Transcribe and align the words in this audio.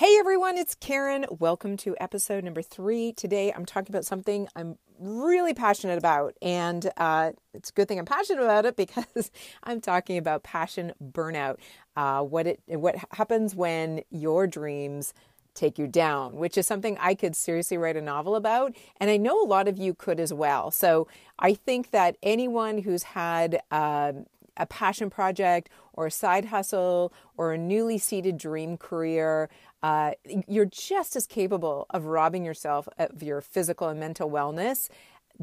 Hey 0.00 0.16
everyone, 0.18 0.56
it's 0.56 0.74
Caren. 0.76 1.26
Welcome 1.40 1.76
to 1.76 1.94
episode 2.00 2.42
number 2.42 2.62
three. 2.62 3.12
Today 3.12 3.52
I'm 3.52 3.66
talking 3.66 3.94
about 3.94 4.06
something 4.06 4.48
I'm 4.56 4.78
really 4.98 5.52
passionate 5.52 5.98
about, 5.98 6.32
and 6.40 6.90
uh, 6.96 7.32
it's 7.52 7.68
a 7.68 7.72
good 7.74 7.86
thing 7.86 7.98
I'm 7.98 8.06
passionate 8.06 8.42
about 8.42 8.64
it 8.64 8.76
because 8.78 9.30
I'm 9.62 9.78
talking 9.82 10.16
about 10.16 10.42
passion 10.42 10.94
burnout. 11.04 11.56
Uh, 11.96 12.22
what 12.22 12.46
it 12.46 12.62
what 12.66 12.96
happens 13.12 13.54
when 13.54 14.00
your 14.08 14.46
dreams 14.46 15.12
take 15.52 15.78
you 15.78 15.86
down, 15.86 16.36
which 16.36 16.56
is 16.56 16.66
something 16.66 16.96
I 16.98 17.14
could 17.14 17.36
seriously 17.36 17.76
write 17.76 17.98
a 17.98 18.00
novel 18.00 18.36
about, 18.36 18.74
and 18.96 19.10
I 19.10 19.18
know 19.18 19.38
a 19.42 19.44
lot 19.44 19.68
of 19.68 19.76
you 19.76 19.92
could 19.92 20.18
as 20.18 20.32
well. 20.32 20.70
So 20.70 21.08
I 21.38 21.52
think 21.52 21.90
that 21.90 22.16
anyone 22.22 22.78
who's 22.78 23.02
had 23.02 23.60
um, 23.70 24.24
a 24.56 24.66
passion 24.66 25.10
project 25.10 25.68
or 25.92 26.06
a 26.06 26.10
side 26.10 26.46
hustle 26.46 27.12
or 27.36 27.52
a 27.52 27.58
newly 27.58 27.98
seeded 27.98 28.38
dream 28.38 28.76
career, 28.76 29.48
uh, 29.82 30.12
you're 30.46 30.66
just 30.66 31.16
as 31.16 31.26
capable 31.26 31.86
of 31.90 32.04
robbing 32.04 32.44
yourself 32.44 32.88
of 32.98 33.22
your 33.22 33.40
physical 33.40 33.88
and 33.88 33.98
mental 33.98 34.30
wellness 34.30 34.88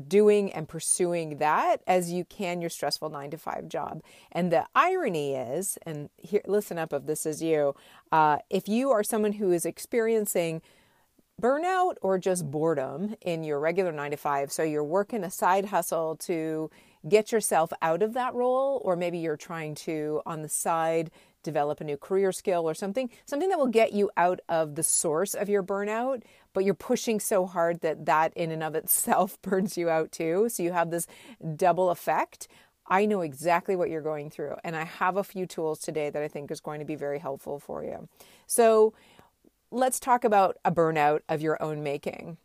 doing 0.07 0.51
and 0.53 0.67
pursuing 0.67 1.37
that 1.37 1.81
as 1.87 2.11
you 2.11 2.23
can 2.23 2.61
your 2.61 2.69
stressful 2.69 3.09
nine 3.09 3.31
to 3.31 3.37
five 3.37 3.67
job. 3.67 4.03
And 4.31 4.51
the 4.51 4.65
irony 4.75 5.33
is, 5.33 5.77
and 5.87 6.09
here, 6.17 6.41
listen 6.45 6.77
up 6.77 6.93
if 6.93 7.05
this 7.05 7.25
is 7.25 7.41
you, 7.41 7.75
uh, 8.11 8.37
if 8.49 8.67
you 8.67 8.91
are 8.91 9.03
someone 9.03 9.33
who 9.33 9.51
is 9.51 9.65
experiencing 9.65 10.61
burnout 11.41 11.95
or 12.01 12.17
just 12.17 12.49
boredom 12.49 13.15
in 13.21 13.43
your 13.43 13.59
regular 13.59 13.91
nine 13.91 14.11
to 14.11 14.17
five, 14.17 14.51
so 14.51 14.61
you're 14.63 14.83
working 14.83 15.23
a 15.23 15.31
side 15.31 15.65
hustle 15.65 16.15
to 16.15 16.69
get 17.07 17.31
yourself 17.31 17.71
out 17.81 18.03
of 18.03 18.13
that 18.13 18.33
role, 18.33 18.81
or 18.83 18.95
maybe 18.95 19.17
you're 19.17 19.37
trying 19.37 19.73
to 19.73 20.21
on 20.25 20.41
the 20.41 20.49
side 20.49 21.09
develop 21.47 21.79
a 21.79 21.85
new 21.85 21.95
career 21.95 22.33
skill 22.33 22.67
or 22.69 22.73
something, 22.73 23.09
something 23.25 23.47
that 23.47 23.57
will 23.57 23.67
get 23.81 23.93
you 23.93 24.11
out 24.17 24.41
of 24.49 24.75
the 24.75 24.83
source 24.83 25.33
of 25.33 25.47
your 25.47 25.63
burnout, 25.63 26.23
but 26.53 26.65
you're 26.65 26.73
pushing 26.73 27.21
so 27.21 27.45
hard 27.45 27.79
that 27.81 28.05
that 28.05 28.33
in 28.35 28.51
and 28.51 28.61
of 28.61 28.75
itself 28.75 29.41
burns 29.47 29.77
you 29.77 29.89
out 29.89 30.11
too. 30.11 30.49
So 30.49 30.61
you 30.61 30.73
have 30.73 30.91
this 30.91 31.07
double 31.55 31.89
effect. 31.89 32.49
I 32.85 33.05
know 33.05 33.21
exactly 33.21 33.75
what 33.77 33.89
you're 33.89 34.01
going 34.01 34.29
through, 34.29 34.55
and 34.63 34.75
I 34.75 34.83
have 34.83 35.15
a 35.15 35.23
few 35.23 35.45
tools 35.45 35.79
today 35.79 36.09
that 36.09 36.21
I 36.21 36.27
think 36.27 36.51
is 36.51 36.59
going 36.59 36.79
to 36.79 36.85
be 36.85 36.95
very 36.95 37.19
helpful 37.19 37.59
for 37.59 37.83
you. 37.83 38.09
So 38.45 38.93
let's 39.71 39.99
talk 39.99 40.23
about 40.23 40.57
a 40.65 40.71
burnout 40.71 41.21
of 41.29 41.41
your 41.41 41.61
own 41.61 41.81
making. 41.83 42.37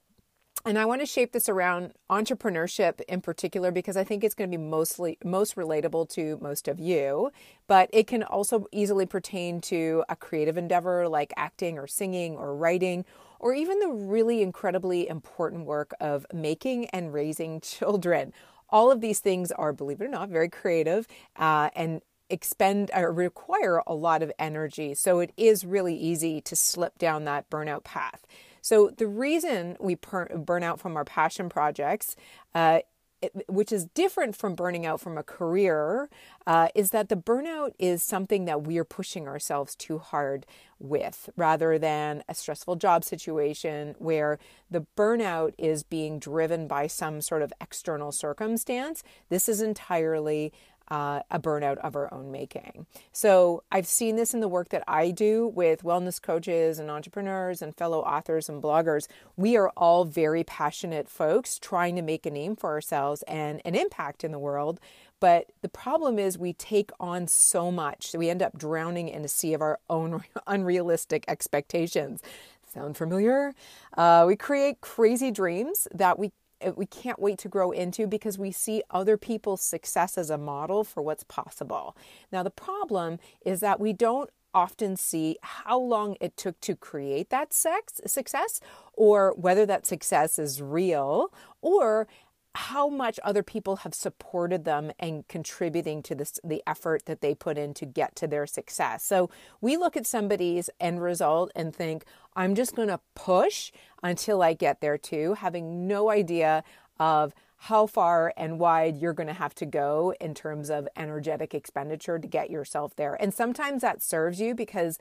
And 0.65 0.79
I 0.79 0.85
want 0.85 1.01
to 1.01 1.07
shape 1.07 1.33
this 1.33 1.49
around 1.49 1.93
entrepreneurship 2.09 3.01
in 3.09 3.21
particular 3.21 3.73
because 3.73 3.97
I 3.97 4.05
think 4.05 4.23
it's 4.23 4.35
going 4.35 4.49
to 4.49 4.57
be 4.57 4.63
mostly 4.63 5.19
most 5.25 5.57
relatable 5.57 6.09
to 6.11 6.39
most 6.41 6.69
of 6.69 6.79
you, 6.79 7.33
but 7.67 7.91
it 7.93 8.07
can 8.07 8.23
also 8.23 8.67
easily 8.71 9.05
pertain 9.05 9.61
to 9.63 10.05
a 10.09 10.15
creative 10.15 10.57
endeavor 10.57 11.09
like 11.09 11.33
acting 11.37 11.79
or 11.79 11.89
singing 11.89 12.37
or 12.37 12.55
writing 12.55 13.05
or 13.41 13.55
even 13.55 13.81
the 13.81 13.89
really 13.89 14.41
incredibly 14.41 15.09
important 15.09 15.67
work 15.67 15.95
of 16.01 16.25
making 16.33 16.87
and 16.91 17.13
raising 17.13 17.61
children. 17.61 18.33
All 18.71 18.93
of 18.93 19.01
these 19.01 19.19
things 19.19 19.51
are, 19.51 19.73
believe 19.73 20.01
it 20.01 20.05
or 20.05 20.09
not, 20.09 20.29
very 20.29 20.49
creative 20.49 21.09
uh, 21.35 21.71
and 21.75 22.03
expend 22.31 22.91
or 22.95 23.13
require 23.13 23.83
a 23.85 23.95
lot 23.95 24.23
of 24.23 24.31
energy. 24.39 24.95
So 24.95 25.19
it 25.19 25.33
is 25.37 25.65
really 25.65 25.97
easy 25.97 26.41
to 26.43 26.55
slip 26.55 26.99
down 26.99 27.25
that 27.25 27.51
burnout 27.51 27.83
path. 27.83 28.25
So 28.63 28.91
the 28.97 29.07
reason 29.07 29.77
we 29.81 29.97
per- 29.97 30.29
burn 30.39 30.63
out 30.63 30.81
from 30.81 30.97
our 30.97 31.05
passion 31.05 31.49
projects, 31.51 32.17
uh, 32.55 32.81
it, 33.21 33.33
which 33.49 33.71
is 33.71 33.85
different 33.87 34.35
from 34.35 34.55
burning 34.55 34.85
out 34.85 35.01
from 35.01 35.17
a 35.17 35.23
career, 35.23 36.09
uh, 36.47 36.69
is 36.75 36.91
that 36.91 37.09
the 37.09 37.17
burnout 37.17 37.73
is 37.79 38.03
something 38.03 38.47
that 38.47 38.63
we 38.67 38.79
are 38.79 38.85
pushing 38.85 39.29
ourselves 39.29 39.77
too 39.77 39.99
hard 39.99 40.45
with, 40.81 41.31
rather 41.37 41.79
than 41.79 42.25
a 42.29 42.35
stressful 42.35 42.77
job 42.77 43.05
situation 43.05 43.95
where 43.99 44.39
the 44.71 44.87
burnout 44.97 45.55
is 45.57 45.85
being 45.85 46.19
driven 46.19 46.67
by 46.67 46.89
some 46.89 47.21
sort 47.21 47.43
of 47.43 47.53
external 47.61 48.11
circumstance. 48.11 49.05
This 49.29 49.49
is 49.49 49.61
entirely 49.63 50.53
uh, 50.93 51.23
a 51.31 51.41
burnout 51.41 51.79
of 51.79 51.97
our 51.97 52.13
own 52.13 52.31
making. 52.31 52.87
So 53.13 53.63
I've 53.73 53.87
seen 53.87 54.17
this 54.17 54.35
in 54.35 54.41
the 54.41 54.49
work 54.49 54.69
that 54.69 54.85
I 54.87 55.11
do 55.11 55.47
with 55.47 55.85
wellness 55.85 56.21
coaches 56.21 56.79
and 56.79 56.91
entrepreneurs 56.91 57.63
and 57.63 57.75
fellow 57.75 58.01
authors 58.01 58.51
and 58.51 58.63
bloggers. 58.63 59.09
We 59.35 59.57
are 59.57 59.71
all 59.71 60.05
very 60.05 60.45
passionate 60.45 61.09
folks 61.09 61.59
trying 61.59 61.97
to 61.97 62.03
make 62.03 62.27
a 62.27 62.31
name 62.31 62.57
for 62.57 62.69
ourselves 62.69 63.23
and 63.27 63.63
an 63.65 63.75
impact 63.75 64.23
in 64.23 64.33
the 64.33 64.39
world. 64.39 64.81
But 65.19 65.47
the 65.63 65.71
problem 65.71 66.19
is, 66.19 66.37
we 66.37 66.53
take 66.53 66.91
on 67.01 67.27
so 67.27 67.73
much. 67.73 68.11
So 68.11 68.19
we 68.19 68.29
end 68.29 68.43
up 68.43 68.59
drowning 68.59 69.09
in 69.09 69.25
a 69.25 69.29
sea 69.29 69.55
of 69.55 69.63
our 69.63 69.79
own 69.89 70.25
unrealistic 70.47 71.25
expectations. 71.27 72.21
Sound 72.67 72.99
familiar? 72.99 73.55
Uh, 73.97 74.25
we 74.27 74.37
create 74.37 74.83
crazy 74.83 75.31
dreams 75.31 75.89
that 75.95 76.19
we 76.19 76.33
Eh, 76.63 76.71
we 76.77 76.87
can't 76.87 77.19
wait 77.19 77.39
to 77.39 77.49
grow 77.49 77.71
into 77.71 78.07
because 78.07 78.39
we 78.39 78.53
see 78.53 78.83
other 78.91 79.17
people's 79.17 79.63
success 79.63 80.17
as 80.17 80.31
a 80.31 80.39
model 80.39 80.85
for 80.85 81.03
what's 81.03 81.25
possible. 81.25 81.97
Now, 82.31 82.43
the 82.43 82.51
problem 82.51 83.19
is 83.45 83.61
that 83.61 83.81
we 83.81 83.93
don't 83.93 84.31
often 84.55 84.97
see 84.97 85.39
how 85.43 85.79
long 85.79 86.17
it 86.21 86.37
took 86.37 86.61
to 86.61 86.77
create 86.77 87.31
that 87.31 87.53
sex, 87.53 88.01
success 88.07 88.61
or 88.93 89.35
whether 89.37 89.65
that 89.65 89.87
success 89.87 90.39
is 90.39 90.61
real 90.61 91.33
or 91.63 92.07
how 92.55 92.89
much 92.89 93.19
other 93.25 93.43
people 93.43 93.77
have 93.77 93.95
supported 93.95 94.65
them 94.65 94.93
and 94.99 95.27
contributing 95.29 96.03
to 96.03 96.15
this 96.15 96.39
the 96.45 96.63
effort 96.67 97.07
that 97.07 97.21
they 97.21 97.35
put 97.35 97.57
in 97.57 97.73
to 97.75 97.87
get 97.87 98.15
to 98.17 98.27
their 98.27 98.47
success. 98.47 99.05
So 99.05 99.31
we 99.61 99.77
look 99.77 99.97
at 99.97 100.07
somebody's 100.07 100.69
end 100.79 101.03
result 101.03 101.51
and 101.55 101.75
think, 101.75 102.05
I'm 102.37 102.55
just 102.55 102.77
going 102.77 102.89
to 102.89 103.01
push 103.15 103.73
until 104.03 104.43
I 104.43 104.53
get 104.53 104.81
there 104.81 104.99
too, 104.99 105.35
having 105.35 105.87
no 105.87 106.11
idea 106.11 106.63
of 106.99 107.35
how 107.57 107.87
far 107.87 108.35
and 108.37 108.59
wide 108.59 108.97
you're 108.97 109.13
going 109.13 109.29
to 109.29 109.33
have 109.33 109.55
to 109.55 109.65
go 109.65 110.13
in 110.21 110.35
terms 110.35 110.69
of 110.69 110.89
energetic 110.97 111.55
expenditure 111.55 112.19
to 112.19 112.27
get 112.27 112.51
yourself 112.51 112.97
there. 112.97 113.15
And 113.15 113.33
sometimes 113.33 113.83
that 113.83 114.03
serves 114.03 114.41
you 114.41 114.55
because 114.55 114.99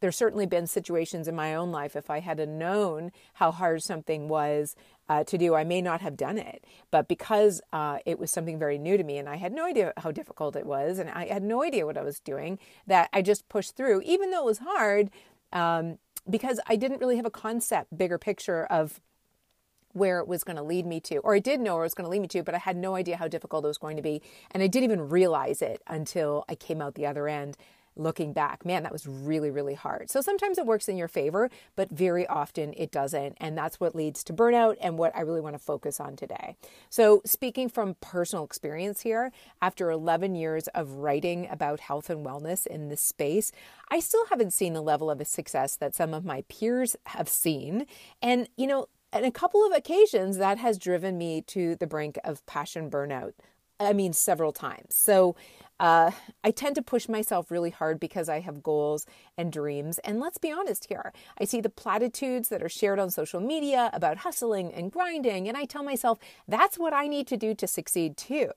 there's 0.00 0.16
certainly 0.16 0.46
been 0.46 0.66
situations 0.66 1.28
in 1.28 1.34
my 1.34 1.54
own 1.54 1.70
life 1.70 1.94
if 1.94 2.10
I 2.10 2.20
had 2.20 2.46
known 2.48 3.12
how 3.34 3.52
hard 3.52 3.82
something 3.82 4.28
was 4.28 4.74
uh, 5.08 5.24
to 5.24 5.36
do, 5.36 5.54
I 5.54 5.64
may 5.64 5.82
not 5.82 6.00
have 6.00 6.16
done 6.16 6.38
it. 6.38 6.64
But 6.90 7.08
because 7.08 7.60
uh, 7.72 7.98
it 8.06 8.18
was 8.18 8.30
something 8.30 8.58
very 8.58 8.78
new 8.78 8.96
to 8.96 9.04
me 9.04 9.18
and 9.18 9.28
I 9.28 9.36
had 9.36 9.52
no 9.52 9.66
idea 9.66 9.92
how 9.98 10.10
difficult 10.10 10.56
it 10.56 10.66
was 10.66 10.98
and 10.98 11.10
I 11.10 11.26
had 11.26 11.42
no 11.42 11.62
idea 11.62 11.86
what 11.86 11.98
I 11.98 12.02
was 12.02 12.20
doing, 12.20 12.58
that 12.86 13.10
I 13.12 13.22
just 13.22 13.48
pushed 13.48 13.76
through, 13.76 14.02
even 14.02 14.30
though 14.30 14.42
it 14.42 14.46
was 14.46 14.58
hard, 14.58 15.10
um, 15.52 15.98
because 16.28 16.60
I 16.66 16.76
didn't 16.76 17.00
really 17.00 17.16
have 17.16 17.26
a 17.26 17.30
concept, 17.30 17.96
bigger 17.96 18.18
picture 18.18 18.64
of 18.66 19.00
where 19.92 20.20
it 20.20 20.28
was 20.28 20.44
going 20.44 20.56
to 20.56 20.62
lead 20.62 20.86
me 20.86 21.00
to, 21.00 21.16
or 21.18 21.34
I 21.34 21.40
did 21.40 21.60
know 21.60 21.74
where 21.74 21.82
it 21.82 21.86
was 21.86 21.94
going 21.94 22.04
to 22.04 22.10
lead 22.10 22.22
me 22.22 22.28
to, 22.28 22.42
but 22.44 22.54
I 22.54 22.58
had 22.58 22.76
no 22.76 22.94
idea 22.94 23.16
how 23.16 23.26
difficult 23.26 23.64
it 23.64 23.68
was 23.68 23.78
going 23.78 23.96
to 23.96 24.02
be. 24.02 24.22
And 24.52 24.62
I 24.62 24.68
didn't 24.68 24.84
even 24.84 25.08
realize 25.08 25.60
it 25.62 25.82
until 25.88 26.44
I 26.48 26.54
came 26.54 26.80
out 26.80 26.94
the 26.94 27.06
other 27.06 27.26
end 27.26 27.56
looking 27.96 28.32
back, 28.32 28.64
man, 28.64 28.82
that 28.82 28.92
was 28.92 29.06
really, 29.06 29.50
really 29.50 29.74
hard. 29.74 30.10
So 30.10 30.20
sometimes 30.20 30.58
it 30.58 30.66
works 30.66 30.88
in 30.88 30.96
your 30.96 31.08
favor, 31.08 31.50
but 31.76 31.90
very 31.90 32.26
often 32.26 32.72
it 32.76 32.90
doesn't. 32.90 33.36
And 33.38 33.56
that's 33.56 33.80
what 33.80 33.94
leads 33.94 34.24
to 34.24 34.32
burnout 34.32 34.76
and 34.80 34.98
what 34.98 35.14
I 35.14 35.20
really 35.20 35.40
want 35.40 35.54
to 35.54 35.58
focus 35.58 36.00
on 36.00 36.16
today. 36.16 36.56
So, 36.88 37.22
speaking 37.24 37.68
from 37.68 37.96
personal 38.00 38.44
experience 38.44 39.02
here, 39.02 39.32
after 39.60 39.90
11 39.90 40.34
years 40.34 40.68
of 40.68 40.92
writing 40.92 41.48
about 41.50 41.80
health 41.80 42.10
and 42.10 42.24
wellness 42.24 42.66
in 42.66 42.88
this 42.88 43.00
space, 43.00 43.52
I 43.90 44.00
still 44.00 44.26
haven't 44.26 44.52
seen 44.52 44.72
the 44.72 44.82
level 44.82 45.10
of 45.10 45.26
success 45.26 45.76
that 45.76 45.94
some 45.94 46.14
of 46.14 46.24
my 46.24 46.42
peers 46.48 46.96
have 47.06 47.28
seen. 47.28 47.86
And, 48.22 48.48
you 48.56 48.66
know, 48.66 48.86
on 49.12 49.24
a 49.24 49.30
couple 49.30 49.64
of 49.66 49.72
occasions, 49.72 50.38
that 50.38 50.58
has 50.58 50.78
driven 50.78 51.18
me 51.18 51.42
to 51.42 51.76
the 51.76 51.86
brink 51.86 52.18
of 52.24 52.44
passion 52.46 52.90
burnout. 52.90 53.32
I 53.78 53.92
mean, 53.92 54.12
several 54.12 54.52
times. 54.52 54.94
So 54.94 55.34
uh, 55.80 56.10
I 56.44 56.50
tend 56.50 56.74
to 56.74 56.82
push 56.82 57.08
myself 57.08 57.50
really 57.50 57.70
hard 57.70 57.98
because 57.98 58.28
I 58.28 58.40
have 58.40 58.62
goals 58.62 59.06
and 59.38 59.50
dreams. 59.50 59.98
And 60.00 60.20
let's 60.20 60.36
be 60.36 60.52
honest 60.52 60.86
here, 60.90 61.10
I 61.40 61.44
see 61.44 61.62
the 61.62 61.70
platitudes 61.70 62.50
that 62.50 62.62
are 62.62 62.68
shared 62.68 62.98
on 62.98 63.10
social 63.10 63.40
media 63.40 63.88
about 63.94 64.18
hustling 64.18 64.74
and 64.74 64.92
grinding, 64.92 65.48
and 65.48 65.56
I 65.56 65.64
tell 65.64 65.82
myself 65.82 66.18
that's 66.46 66.78
what 66.78 66.92
I 66.92 67.08
need 67.08 67.26
to 67.28 67.36
do 67.38 67.54
to 67.54 67.66
succeed 67.66 68.18
too. 68.18 68.50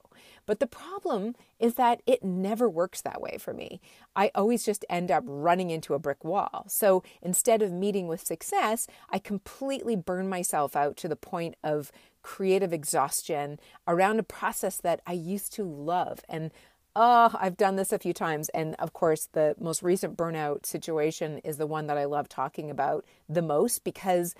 But 0.46 0.60
the 0.60 0.68
problem 0.68 1.36
is 1.60 1.76
that 1.76 2.02
it 2.06 2.26
never 2.26 2.70
works 2.70 3.00
that 3.02 3.22
way 3.22 3.38
for 3.40 3.54
me. 3.54 3.80
I 4.18 4.30
always 4.36 4.66
just 4.66 4.84
end 4.90 5.10
up 5.10 5.24
running 5.26 5.70
into 5.70 5.94
a 5.94 6.00
brick 6.00 6.26
wall. 6.26 6.66
So 6.68 7.04
instead 7.22 7.62
of 7.62 7.72
meeting 7.72 8.10
with 8.10 8.26
success, 8.26 8.86
I 9.10 9.20
completely 9.20 9.96
burn 9.96 10.28
myself 10.28 10.76
out 10.76 10.98
to 10.98 11.08
the 11.08 11.16
point 11.16 11.56
of 11.64 11.90
creative 12.24 12.74
exhaustion 12.74 13.60
around 13.88 14.18
a 14.18 14.24
process 14.24 14.78
that 14.78 15.02
I 15.06 15.14
used 15.14 15.54
to 15.54 15.64
love 15.64 16.22
and 16.28 16.52
Oh, 16.96 17.32
I've 17.40 17.58
done 17.58 17.76
this 17.76 17.92
a 17.92 17.98
few 18.00 18.14
times. 18.14 18.50
And 18.50 18.76
of 18.76 18.94
course, 18.94 19.28
the 19.34 19.56
most 19.60 19.82
recent 19.82 20.16
burnout 20.16 20.66
situation 20.66 21.40
is 21.40 21.58
the 21.58 21.66
one 21.66 21.88
that 21.88 21.98
I 21.98 22.06
love 22.06 22.30
talking 22.30 22.70
about 22.70 23.06
the 23.28 23.42
most 23.42 23.84
because 23.84 24.36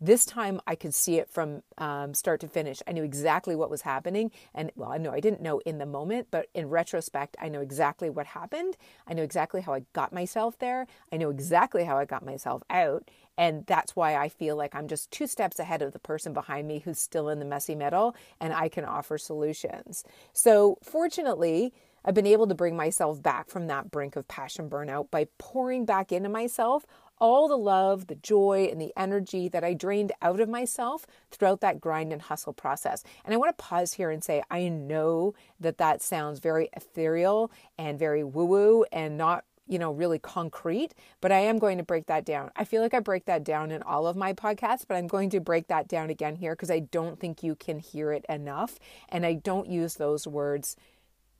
This 0.00 0.26
time 0.26 0.62
I 0.68 0.76
could 0.76 0.94
see 0.94 1.18
it 1.18 1.28
from 1.28 1.64
um, 1.80 2.14
start 2.14 2.40
to 2.42 2.48
finish. 2.48 2.84
I 2.88 2.92
knew 2.92 3.02
exactly 3.04 3.56
what 3.56 3.68
was 3.72 3.82
happening. 3.82 4.30
And 4.54 4.72
well, 4.76 4.92
I 4.92 4.98
know 4.98 5.10
I 5.12 5.20
didn't 5.20 5.42
know 5.42 5.58
in 5.66 5.80
the 5.80 5.86
moment, 5.88 6.28
but 6.30 6.46
in 6.54 6.70
retrospect, 6.70 7.36
I 7.42 7.50
know 7.50 7.62
exactly 7.62 8.10
what 8.12 8.28
happened. 8.28 8.78
I 9.08 9.14
know 9.14 9.24
exactly 9.24 9.62
how 9.62 9.74
I 9.74 9.86
got 9.94 10.12
myself 10.14 10.60
there. 10.60 10.86
I 11.12 11.18
know 11.18 11.30
exactly 11.32 11.84
how 11.84 11.98
I 11.98 12.06
got 12.06 12.24
myself 12.24 12.62
out. 12.70 13.10
And 13.38 13.66
that's 13.66 13.96
why 13.96 14.16
I 14.16 14.28
feel 14.28 14.56
like 14.56 14.74
I'm 14.74 14.88
just 14.88 15.10
two 15.10 15.26
steps 15.26 15.58
ahead 15.58 15.82
of 15.82 15.92
the 15.92 15.98
person 15.98 16.32
behind 16.32 16.68
me 16.68 16.80
who's 16.80 16.98
still 17.00 17.28
in 17.28 17.38
the 17.38 17.44
messy 17.44 17.74
middle 17.74 18.14
and 18.40 18.52
I 18.54 18.68
can 18.68 18.84
offer 18.84 19.18
solutions. 19.18 20.04
So, 20.32 20.78
fortunately, 20.82 21.72
I've 22.06 22.14
been 22.14 22.26
able 22.26 22.46
to 22.46 22.54
bring 22.54 22.76
myself 22.76 23.20
back 23.20 23.50
from 23.50 23.66
that 23.66 23.90
brink 23.90 24.14
of 24.14 24.28
passion 24.28 24.70
burnout 24.70 25.10
by 25.10 25.26
pouring 25.38 25.84
back 25.84 26.12
into 26.12 26.28
myself 26.28 26.86
all 27.18 27.48
the 27.48 27.56
love, 27.56 28.06
the 28.06 28.14
joy, 28.14 28.68
and 28.70 28.80
the 28.80 28.92
energy 28.96 29.48
that 29.48 29.64
I 29.64 29.74
drained 29.74 30.12
out 30.22 30.38
of 30.38 30.48
myself 30.48 31.06
throughout 31.30 31.62
that 31.62 31.80
grind 31.80 32.12
and 32.12 32.22
hustle 32.22 32.52
process. 32.52 33.02
And 33.24 33.34
I 33.34 33.38
want 33.38 33.56
to 33.56 33.62
pause 33.62 33.94
here 33.94 34.10
and 34.10 34.22
say, 34.22 34.42
I 34.50 34.68
know 34.68 35.34
that 35.58 35.78
that 35.78 36.02
sounds 36.02 36.38
very 36.38 36.68
ethereal 36.74 37.50
and 37.78 37.98
very 37.98 38.22
woo 38.22 38.44
woo 38.44 38.84
and 38.92 39.16
not 39.16 39.44
you 39.68 39.80
know, 39.80 39.90
really 39.90 40.18
concrete, 40.18 40.94
but 41.20 41.32
I 41.32 41.40
am 41.40 41.58
going 41.58 41.78
to 41.78 41.82
break 41.82 42.06
that 42.06 42.24
down. 42.24 42.50
I 42.54 42.62
feel 42.62 42.82
like 42.82 42.94
I 42.94 43.00
break 43.00 43.24
that 43.24 43.42
down 43.42 43.72
in 43.72 43.82
all 43.82 44.06
of 44.06 44.14
my 44.16 44.32
podcasts, 44.32 44.84
but 44.86 44.96
I'm 44.96 45.08
going 45.08 45.28
to 45.30 45.40
break 45.40 45.66
that 45.66 45.88
down 45.88 46.08
again 46.08 46.36
here 46.36 46.54
because 46.54 46.70
I 46.70 46.78
don't 46.78 47.18
think 47.18 47.42
you 47.42 47.56
can 47.56 47.80
hear 47.80 48.12
it 48.12 48.24
enough. 48.28 48.78
And 49.08 49.26
I 49.26 49.34
don't 49.34 49.68
use 49.68 49.94
those 49.94 50.24
words 50.24 50.76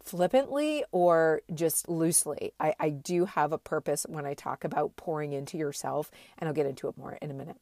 flippantly 0.06 0.85
or 0.93 1.43
just 1.53 1.88
loosely. 1.88 2.53
I, 2.58 2.75
I 2.79 2.91
do 2.91 3.25
have 3.26 3.53
a 3.53 3.58
purpose 3.58 4.06
when 4.08 4.25
I 4.25 4.35
talk 4.35 4.64
about 4.64 4.97
pouring 4.97 5.32
into 5.32 5.58
yourself, 5.58 6.11
and 6.38 6.49
I'll 6.49 6.55
get 6.55 6.67
into 6.67 6.88
it 6.88 6.97
more 6.97 7.19
in 7.20 7.31
a 7.31 7.35
minute. 7.35 7.56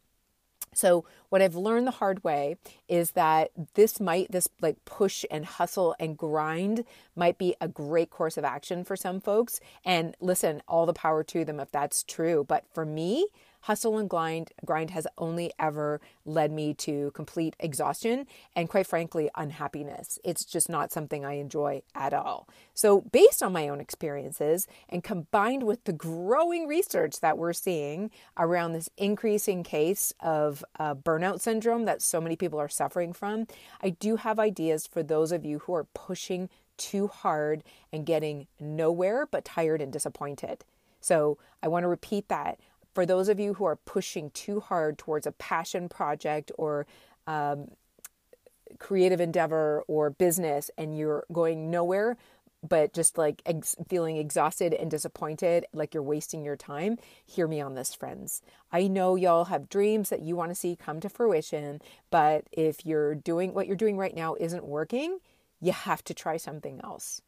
So, 0.74 1.04
what 1.28 1.40
I've 1.40 1.54
learned 1.54 1.86
the 1.86 1.92
hard 1.92 2.24
way 2.24 2.56
is 2.88 3.12
that 3.12 3.50
this 3.74 4.00
might, 4.00 4.30
this 4.30 4.48
like 4.60 4.84
push 4.84 5.24
and 5.30 5.44
hustle 5.44 5.94
and 6.00 6.18
grind 6.18 6.84
might 7.14 7.38
be 7.38 7.54
a 7.60 7.68
great 7.68 8.10
course 8.10 8.36
of 8.36 8.44
action 8.44 8.84
for 8.84 8.96
some 8.96 9.20
folks. 9.20 9.60
And 9.84 10.16
listen, 10.20 10.62
all 10.66 10.84
the 10.84 10.92
power 10.92 11.22
to 11.24 11.44
them 11.44 11.60
if 11.60 11.70
that's 11.70 12.02
true. 12.02 12.44
But 12.46 12.64
for 12.72 12.84
me, 12.84 13.28
hustle 13.64 13.98
and 13.98 14.08
grind 14.10 14.52
grind 14.64 14.90
has 14.90 15.06
only 15.18 15.52
ever 15.58 16.00
led 16.24 16.52
me 16.52 16.74
to 16.74 17.10
complete 17.12 17.56
exhaustion 17.58 18.26
and 18.54 18.68
quite 18.68 18.86
frankly 18.86 19.30
unhappiness. 19.34 20.18
It's 20.24 20.44
just 20.44 20.68
not 20.68 20.92
something 20.92 21.24
i 21.24 21.34
enjoy 21.34 21.82
at 21.94 22.12
all. 22.12 22.48
So 22.74 23.00
based 23.00 23.42
on 23.42 23.52
my 23.52 23.68
own 23.68 23.80
experiences 23.80 24.66
and 24.88 25.02
combined 25.02 25.62
with 25.62 25.84
the 25.84 25.92
growing 25.92 26.66
research 26.66 27.20
that 27.20 27.38
we're 27.38 27.52
seeing 27.52 28.10
around 28.38 28.72
this 28.72 28.90
increasing 28.96 29.62
case 29.62 30.12
of 30.20 30.64
uh, 30.78 30.94
burnout 30.94 31.40
syndrome 31.40 31.84
that 31.84 32.02
so 32.02 32.20
many 32.20 32.36
people 32.36 32.60
are 32.60 32.68
suffering 32.68 33.12
from 33.12 33.46
i 33.82 33.90
do 33.90 34.16
have 34.16 34.38
ideas 34.38 34.86
for 34.86 35.02
those 35.02 35.32
of 35.32 35.44
you 35.44 35.60
who 35.60 35.74
are 35.74 35.84
pushing 35.94 36.48
too 36.76 37.08
hard 37.08 37.62
and 37.92 38.06
getting 38.06 38.46
nowhere 38.58 39.26
but 39.26 39.44
tired 39.44 39.80
and 39.80 39.92
disappointed. 39.92 40.64
So 41.00 41.38
I 41.62 41.68
want 41.68 41.84
to 41.84 41.88
repeat 41.88 42.28
that 42.28 42.58
for 42.94 43.04
those 43.04 43.28
of 43.28 43.40
you 43.40 43.54
who 43.54 43.64
are 43.64 43.76
pushing 43.76 44.30
too 44.30 44.60
hard 44.60 44.98
towards 44.98 45.26
a 45.26 45.32
passion 45.32 45.88
project 45.88 46.52
or 46.56 46.86
um, 47.26 47.68
creative 48.78 49.20
endeavor 49.20 49.82
or 49.88 50.10
business 50.10 50.70
and 50.78 50.96
you're 50.96 51.24
going 51.32 51.70
nowhere 51.70 52.16
but 52.66 52.94
just 52.94 53.18
like 53.18 53.42
ex- 53.44 53.76
feeling 53.88 54.16
exhausted 54.16 54.72
and 54.72 54.90
disappointed, 54.90 55.66
like 55.72 55.92
you're 55.92 56.02
wasting 56.02 56.44
your 56.44 56.56
time, 56.56 56.98
hear 57.24 57.46
me 57.46 57.60
on 57.60 57.74
this, 57.74 57.94
friends. 57.94 58.40
I 58.72 58.88
know 58.88 59.16
y'all 59.16 59.44
have 59.44 59.68
dreams 59.68 60.08
that 60.08 60.22
you 60.22 60.34
want 60.34 60.50
to 60.50 60.54
see 60.54 60.74
come 60.74 60.98
to 61.00 61.08
fruition, 61.08 61.82
but 62.10 62.46
if 62.52 62.86
you're 62.86 63.14
doing 63.14 63.52
what 63.52 63.66
you're 63.66 63.76
doing 63.76 63.98
right 63.98 64.14
now 64.14 64.34
isn't 64.40 64.64
working, 64.64 65.18
you 65.60 65.72
have 65.72 66.02
to 66.04 66.14
try 66.14 66.38
something 66.38 66.80
else. 66.82 67.20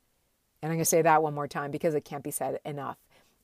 And 0.63 0.73
I'm 0.73 0.77
going 0.77 0.85
to 0.85 0.87
say 0.87 1.03
that 1.03 1.23
one 1.23 1.35
more 1.35 1.49
time 1.49 1.71
because 1.71 1.95
it 1.95 2.05
can't 2.05 2.25
be 2.25 2.31
said 2.31 2.59
enough 2.65 2.97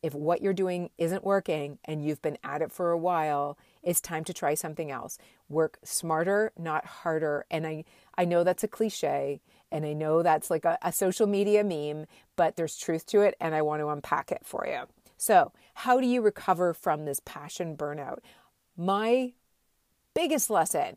if 0.03 0.15
what 0.15 0.43
you're 0.43 0.53
doing 0.53 0.91
isn't 0.99 1.25
working 1.25 1.79
and 1.85 2.05
you've 2.05 2.21
been 2.21 2.39
at 2.43 2.61
it 2.61 2.73
for 2.73 2.91
a 2.91 2.99
while, 2.99 3.57
it's 3.83 4.01
time 4.01 4.25
to 4.25 4.35
try 4.35 4.55
something 4.55 4.91
else. 4.91 5.17
Work 5.49 5.79
smarter, 5.85 6.53
not 6.59 6.85
harder. 6.85 7.47
And 7.51 7.67
I, 7.67 7.85
I 8.19 8.25
know 8.25 8.43
that's 8.43 8.65
a 8.65 8.69
cliche 8.69 9.41
and 9.71 9.87
I 9.87 9.93
know 9.93 10.23
that's 10.23 10.51
like 10.51 10.65
a, 10.65 10.77
a 10.83 10.93
social 10.93 11.27
media 11.27 11.63
meme, 11.63 12.07
but 12.37 12.57
there's 12.57 12.77
truth 12.77 13.07
to 13.07 13.21
it 13.21 13.37
and 13.41 13.55
I 13.55 13.63
want 13.63 13.81
to 13.81 13.89
unpack 13.89 14.33
it 14.33 14.43
for 14.45 14.67
you. 14.67 14.83
So, 15.17 15.53
how 15.75 16.01
do 16.01 16.07
you 16.07 16.21
recover 16.21 16.75
from 16.75 17.05
this 17.05 17.21
passion 17.25 17.77
burnout? 17.77 18.19
My 18.77 19.35
biggest 20.15 20.51
lesson 20.51 20.97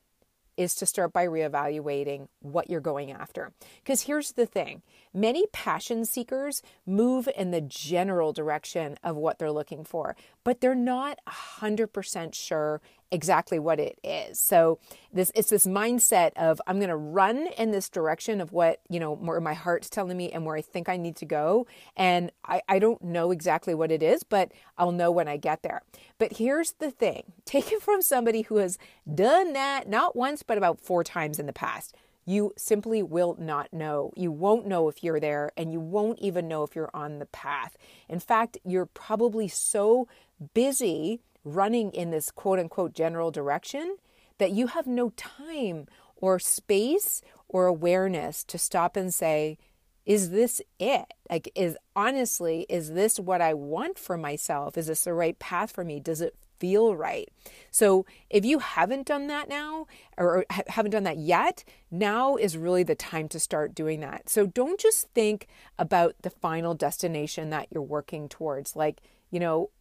is 0.58 0.76
to 0.76 0.86
start 0.86 1.14
by 1.14 1.26
reevaluating 1.26 2.28
what 2.42 2.70
you're 2.70 2.82
going 2.82 3.12
after. 3.12 3.52
Because 3.84 4.02
here's 4.02 4.34
the 4.34 4.46
thing 4.46 4.82
many 5.14 5.46
passion 5.52 6.06
seekers 6.06 6.62
move 6.86 7.28
in 7.36 7.52
the 7.52 7.62
general 7.62 8.34
direction 8.34 8.98
of 9.04 9.16
what 9.16 9.40
they're 9.40 9.52
looking 9.52 9.84
for, 9.84 10.16
but 10.44 10.62
they're 10.62 10.76
not 10.76 11.20
100% 11.28 12.34
sure 12.34 12.82
exactly 13.12 13.60
what 13.60 13.80
it 13.80 13.98
is. 14.04 14.40
So 14.40 14.80
this 15.14 15.32
it's 15.36 15.50
this 15.50 15.66
mindset 15.66 16.32
of 16.36 16.62
I'm 16.68 16.78
going 16.78 16.90
to 16.90 16.96
run 16.96 17.48
in 17.58 17.72
this 17.72 17.90
direction 17.90 18.42
of 18.42 18.52
what, 18.52 18.82
you 18.90 19.00
know, 19.00 19.14
where 19.14 19.40
my 19.40 19.54
heart's 19.54 19.90
telling 19.90 20.18
me 20.18 20.32
and 20.32 20.46
where 20.46 20.56
I 20.56 20.62
think 20.62 20.90
I 20.90 20.98
need 20.98 21.16
to 21.18 21.26
go. 21.26 21.68
And 21.96 22.32
I, 22.46 22.62
I 22.68 22.80
don't 22.80 23.02
know 23.04 23.32
exactly 23.32 23.74
what 23.74 23.92
it 23.92 24.04
is, 24.04 24.24
but 24.24 24.52
I'll 24.78 24.92
know 24.92 25.12
when 25.12 25.28
I 25.28 25.38
get 25.38 25.64
there. 25.64 25.82
But 26.18 26.38
here's 26.38 26.74
the 26.74 26.92
thing 26.92 27.34
take 27.46 27.72
it 27.72 27.82
from 27.82 28.02
somebody 28.02 28.44
who 28.44 28.58
has 28.58 28.78
done 29.14 29.54
that 29.54 29.88
not 29.88 30.16
once, 30.16 30.44
but 30.44 30.58
about 30.58 30.82
four 30.82 31.04
times 31.04 31.40
in 31.40 31.46
the 31.46 31.54
past. 31.54 31.96
You 32.28 32.54
simply 32.58 33.04
will 33.04 33.36
not 33.40 33.72
know. 33.72 34.12
You 34.16 34.32
won't 34.32 34.66
know 34.66 34.90
if 34.90 35.04
you're 35.04 35.20
there, 35.20 35.52
and 35.56 35.72
you 35.72 35.80
won't 35.80 36.18
even 36.18 36.48
know 36.48 36.64
if 36.64 36.76
you're 36.76 36.90
on 36.92 37.20
the 37.20 37.28
path. 37.28 37.78
In 38.10 38.20
fact, 38.20 38.58
you're 38.66 38.88
probably 38.88 39.48
so 39.48 40.08
busy 40.56 41.22
running 41.46 41.92
in 41.92 42.12
this 42.12 42.32
quote 42.32 42.60
unquote 42.60 42.94
general 42.94 43.32
direction 43.32 43.96
that 44.38 44.52
you 44.52 44.68
have 44.68 44.88
no 44.88 45.12
time 45.12 45.88
or 46.18 46.40
space 46.40 47.22
or 47.48 47.68
awareness 47.68 48.44
to 48.44 48.58
stop 48.58 48.98
and 48.98 49.14
say, 49.14 49.58
is 50.06 50.32
this 50.32 50.62
it? 50.80 51.06
Like, 51.30 51.52
is 51.56 51.78
honestly, 51.96 52.66
is 52.70 52.92
this 52.92 53.20
what 53.20 53.42
I 53.42 53.54
want 53.54 53.98
for 53.98 54.18
myself? 54.18 54.78
Is 54.78 54.88
this 54.88 55.04
the 55.04 55.14
right 55.14 55.38
path 55.40 55.72
for 55.72 55.84
me? 55.84 56.00
Does 56.00 56.22
it 56.22 56.36
feel 56.60 56.96
right? 56.96 57.30
So, 57.72 58.06
if 58.30 58.46
you 58.46 58.60
haven't 58.60 59.08
done 59.08 59.28
that 59.28 59.50
now 59.50 59.88
or 60.18 60.46
haven't 60.50 60.92
done 60.92 61.04
that 61.04 61.18
yet, 61.18 61.64
now 61.90 62.36
is 62.36 62.58
really 62.58 62.84
the 62.84 62.96
time 62.96 63.28
to 63.30 63.40
start 63.40 63.74
doing 63.74 64.00
that. 64.02 64.30
So, 64.30 64.46
don't 64.46 64.80
just 64.80 65.10
think 65.10 65.48
about 65.80 66.16
the 66.22 66.30
final 66.30 66.76
destination 66.76 67.50
that 67.50 67.68
you're 67.72 67.82
working 67.82 68.30
towards. 68.30 68.76
Like, 68.76 69.02
you 69.32 69.40
know, 69.40 69.72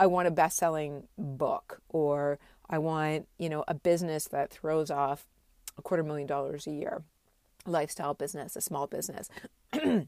I 0.00 0.06
want 0.06 0.26
a 0.26 0.30
best 0.30 0.56
selling 0.56 1.06
book 1.18 1.82
or 1.90 2.38
I 2.70 2.78
want, 2.78 3.28
you 3.38 3.50
know, 3.50 3.64
a 3.68 3.74
business 3.74 4.24
that 4.28 4.50
throws 4.50 4.90
off 4.90 5.26
a 5.76 5.82
quarter 5.82 6.02
million 6.02 6.26
dollars 6.26 6.66
a 6.66 6.70
year, 6.70 7.02
a 7.66 7.70
lifestyle 7.70 8.14
business, 8.14 8.56
a 8.56 8.62
small 8.62 8.86
business. 8.86 9.28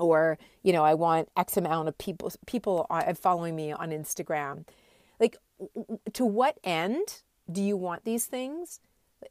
or, 0.00 0.36
you 0.64 0.72
know, 0.72 0.84
I 0.84 0.94
want 0.94 1.28
X 1.36 1.56
amount 1.56 1.86
of 1.86 1.96
people 1.96 2.32
people 2.46 2.86
uh, 2.90 3.14
following 3.14 3.54
me 3.54 3.70
on 3.70 3.90
Instagram. 3.90 4.66
Like 5.20 5.36
to 6.12 6.24
what 6.24 6.58
end 6.64 7.22
do 7.50 7.62
you 7.62 7.76
want 7.76 8.04
these 8.04 8.26
things? 8.26 8.80